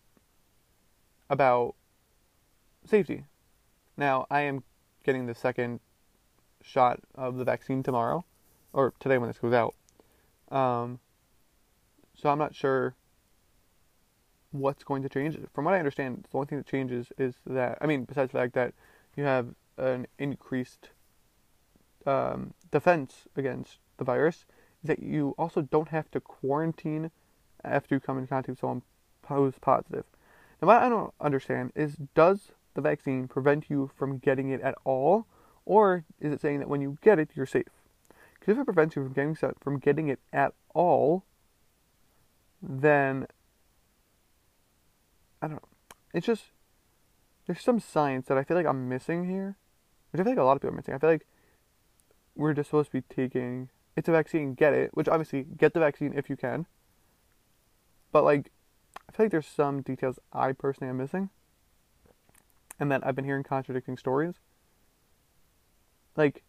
about 1.32 1.74
safety. 2.84 3.24
Now, 3.96 4.26
I 4.30 4.42
am 4.42 4.62
getting 5.02 5.24
the 5.26 5.34
second 5.34 5.80
shot 6.60 7.00
of 7.14 7.38
the 7.38 7.44
vaccine 7.44 7.82
tomorrow, 7.82 8.26
or 8.74 8.92
today 9.00 9.16
when 9.16 9.30
this 9.30 9.38
goes 9.38 9.54
out. 9.54 9.74
Um, 10.54 11.00
so 12.14 12.28
I'm 12.28 12.38
not 12.38 12.54
sure 12.54 12.94
what's 14.50 14.84
going 14.84 15.02
to 15.02 15.08
change. 15.08 15.38
From 15.54 15.64
what 15.64 15.72
I 15.72 15.78
understand, 15.78 16.28
the 16.30 16.36
only 16.36 16.48
thing 16.48 16.58
that 16.58 16.66
changes 16.66 17.08
is 17.16 17.34
that 17.46 17.78
I 17.80 17.86
mean, 17.86 18.04
besides 18.04 18.32
the 18.32 18.38
fact 18.38 18.52
that 18.52 18.74
you 19.16 19.24
have 19.24 19.54
an 19.78 20.06
increased 20.18 20.90
um, 22.04 22.52
defense 22.70 23.26
against 23.36 23.78
the 23.96 24.04
virus 24.04 24.44
is 24.82 24.88
that 24.88 25.02
you 25.02 25.34
also 25.38 25.62
don't 25.62 25.88
have 25.88 26.10
to 26.10 26.20
quarantine 26.20 27.10
after 27.64 27.94
you 27.94 28.00
come 28.00 28.18
in 28.18 28.26
contact 28.26 28.50
with 28.50 28.60
someone 28.60 28.82
who's 29.28 29.54
positive. 29.62 30.04
Now, 30.62 30.68
what 30.68 30.83
I 30.83 30.88
don't 30.88 31.12
understand 31.20 31.72
is 31.75 31.96
does 32.14 32.53
the 32.75 32.81
vaccine 32.81 33.27
prevent 33.27 33.68
you 33.68 33.90
from 33.96 34.18
getting 34.18 34.51
it 34.51 34.61
at 34.61 34.77
all, 34.85 35.27
or 35.66 36.05
is 36.20 36.33
it 36.33 36.40
saying 36.40 36.61
that 36.61 36.68
when 36.68 36.81
you 36.81 36.98
get 37.03 37.18
it, 37.18 37.31
you're 37.35 37.46
safe? 37.46 37.66
Because 38.38 38.57
if 38.57 38.61
it 38.61 38.64
prevents 38.64 38.94
you 38.94 39.03
from 39.03 39.12
getting 39.12 39.35
from 39.61 39.79
getting 39.81 40.09
it 40.09 40.20
at 40.33 40.55
all, 40.72 41.25
then 42.62 43.27
I 45.42 45.48
don't 45.48 45.57
know. 45.57 45.68
It's 46.14 46.27
just 46.27 46.44
there's 47.46 47.61
some 47.61 47.81
science 47.81 48.29
that 48.29 48.38
I 48.38 48.44
feel 48.44 48.57
like 48.57 48.66
I'm 48.66 48.88
missing 48.88 49.29
here, 49.29 49.57
which 50.12 50.20
I 50.20 50.22
feel 50.22 50.33
like 50.33 50.38
a 50.38 50.44
lot 50.44 50.57
of 50.57 50.62
people 50.62 50.75
are 50.75 50.77
missing. 50.77 50.94
I 50.94 50.98
feel 50.98 51.11
like 51.11 51.27
we're 52.37 52.55
just 52.55 52.70
supposed 52.70 52.92
to 52.92 52.98
be 52.98 53.14
taking 53.14 53.68
it's 53.96 54.09
a 54.09 54.12
vaccine, 54.12 54.55
get 54.55 54.72
it, 54.72 54.90
which 54.94 55.09
obviously 55.09 55.42
get 55.42 55.75
the 55.75 55.81
vaccine 55.81 56.14
if 56.16 56.31
you 56.31 56.37
can. 56.37 56.66
But 58.12 58.22
like 58.25 58.53
I 59.12 59.16
feel 59.16 59.25
like 59.27 59.31
there's 59.33 59.46
some 59.46 59.83
details 59.83 60.18
I 60.33 60.53
personally 60.53 60.88
am 60.88 60.96
missing. 60.96 61.29
And 62.81 62.90
that 62.90 63.07
I've 63.07 63.14
been 63.14 63.27
hearing 63.27 63.42
contradicting 63.42 63.98
stories. 63.98 64.37
Like 66.16 66.42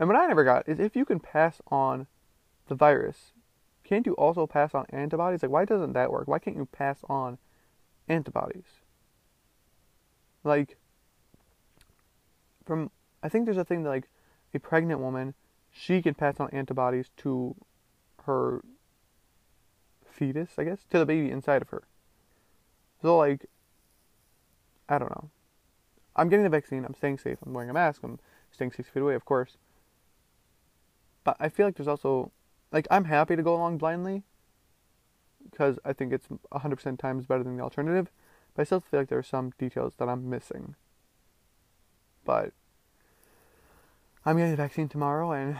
and 0.00 0.08
what 0.08 0.16
I 0.16 0.26
never 0.26 0.44
got 0.44 0.68
is 0.68 0.78
if 0.78 0.96
you 0.96 1.04
can 1.04 1.20
pass 1.20 1.60
on 1.68 2.06
the 2.68 2.74
virus, 2.74 3.32
can't 3.84 4.06
you 4.06 4.14
also 4.14 4.46
pass 4.46 4.74
on 4.74 4.86
antibodies? 4.90 5.42
Like 5.42 5.52
why 5.52 5.64
doesn't 5.64 5.92
that 5.92 6.10
work? 6.10 6.28
Why 6.28 6.38
can't 6.38 6.56
you 6.56 6.66
pass 6.66 6.98
on 7.08 7.38
antibodies? 8.08 8.64
Like 10.44 10.78
from 12.64 12.90
I 13.22 13.28
think 13.28 13.44
there's 13.44 13.58
a 13.58 13.64
thing 13.64 13.82
that 13.82 13.90
like 13.90 14.08
a 14.54 14.58
pregnant 14.58 15.00
woman, 15.00 15.34
she 15.70 16.00
can 16.00 16.14
pass 16.14 16.40
on 16.40 16.48
antibodies 16.50 17.10
to 17.18 17.54
her 18.24 18.62
fetus, 20.10 20.50
I 20.56 20.64
guess, 20.64 20.78
to 20.90 20.98
the 20.98 21.06
baby 21.06 21.30
inside 21.30 21.62
of 21.62 21.68
her. 21.68 21.87
So 23.00 23.16
like 23.16 23.46
I 24.88 24.98
don't 24.98 25.10
know. 25.10 25.30
I'm 26.16 26.28
getting 26.28 26.44
the 26.44 26.50
vaccine, 26.50 26.84
I'm 26.84 26.94
staying 26.94 27.18
safe, 27.18 27.38
I'm 27.44 27.52
wearing 27.52 27.70
a 27.70 27.74
mask, 27.74 28.00
I'm 28.02 28.18
staying 28.50 28.72
six 28.72 28.88
feet 28.88 29.00
away, 29.00 29.14
of 29.14 29.24
course. 29.24 29.56
But 31.22 31.36
I 31.38 31.48
feel 31.48 31.66
like 31.66 31.76
there's 31.76 31.88
also 31.88 32.32
like 32.72 32.86
I'm 32.90 33.04
happy 33.04 33.36
to 33.36 33.42
go 33.42 33.54
along 33.54 33.78
blindly 33.78 34.22
because 35.50 35.78
I 35.84 35.92
think 35.92 36.12
it's 36.12 36.28
100% 36.52 36.98
times 36.98 37.26
better 37.26 37.42
than 37.42 37.56
the 37.56 37.62
alternative. 37.62 38.10
But 38.54 38.62
I 38.62 38.64
still 38.64 38.80
feel 38.80 39.00
like 39.00 39.08
there 39.08 39.18
are 39.18 39.22
some 39.22 39.52
details 39.58 39.94
that 39.98 40.08
I'm 40.08 40.28
missing. 40.28 40.74
But 42.24 42.52
I'm 44.26 44.36
getting 44.36 44.50
the 44.50 44.56
vaccine 44.56 44.88
tomorrow, 44.88 45.32
and 45.32 45.56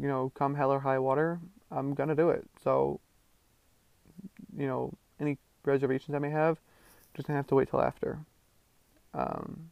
you 0.00 0.06
know, 0.06 0.30
come 0.34 0.54
hell 0.54 0.70
or 0.70 0.80
high 0.80 0.98
water, 0.98 1.40
I'm 1.70 1.94
gonna 1.94 2.14
do 2.14 2.30
it. 2.30 2.46
So, 2.62 3.00
you 4.56 4.66
know, 4.66 4.94
any 5.18 5.38
reservations 5.64 6.14
I 6.14 6.18
may 6.18 6.30
have, 6.30 6.58
just 7.14 7.26
gonna 7.26 7.38
have 7.38 7.46
to 7.48 7.54
wait 7.54 7.70
till 7.70 7.80
after. 7.80 8.20
Um, 9.14 9.70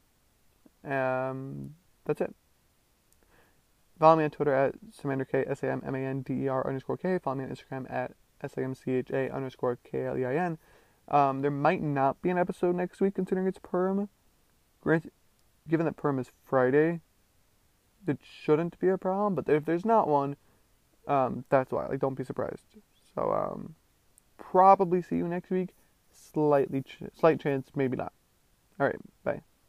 um, 0.85 1.74
that's 2.05 2.20
it. 2.20 2.35
Follow 3.98 4.16
me 4.16 4.24
on 4.24 4.31
Twitter 4.31 4.55
at 4.55 4.74
SamanderK, 4.90 5.51
S 5.51 5.62
A 5.62 5.72
M 5.72 5.83
M 5.85 5.94
A 5.94 5.98
N 5.98 6.22
D 6.22 6.44
E 6.44 6.48
R 6.48 6.66
underscore 6.66 6.96
K. 6.96 7.18
Follow 7.18 7.37
me 7.37 7.44
on 7.44 7.51
Instagram 7.51 7.90
at 7.92 8.12
S 8.42 8.57
A 8.57 8.62
M 8.62 8.74
C 8.74 8.92
H 8.92 9.11
A 9.11 9.31
underscore 9.31 9.79
K 9.85 10.07
L 10.07 10.16
E 10.16 10.24
I 10.24 10.37
N. 10.37 10.59
Um, 11.09 11.42
there 11.42 11.51
might 11.51 11.83
not 11.83 12.20
be 12.22 12.31
an 12.31 12.38
episode 12.38 12.77
next 12.77 13.01
week 13.01 13.14
considering 13.14 13.46
it's 13.46 13.59
Purim. 13.59 14.09
Granted, 14.83 15.11
given 15.68 15.87
that 15.87 15.96
Purim 15.96 16.18
is 16.18 16.31
Friday, 16.44 17.01
it 18.07 18.18
shouldn't 18.22 18.79
be 18.79 18.88
a 18.88 18.98
problem. 18.98 19.35
But 19.35 19.48
if 19.53 19.64
there's 19.64 19.85
not 19.85 20.07
one, 20.07 20.37
um, 21.07 21.44
that's 21.48 21.72
why. 21.72 21.87
Like, 21.87 22.01
don't 22.01 22.14
be 22.14 22.24
surprised. 22.24 22.64
So, 23.14 23.33
um, 23.33 23.74
probably 24.37 25.03
see 25.03 25.16
you 25.16 25.27
next 25.27 25.51
week. 25.51 25.70
Slightly, 26.33 26.85
slight 27.14 27.41
chance, 27.41 27.71
maybe 27.75 27.97
not. 27.97 28.12
All 28.79 28.87
right, 28.87 28.97
bye. 29.25 29.41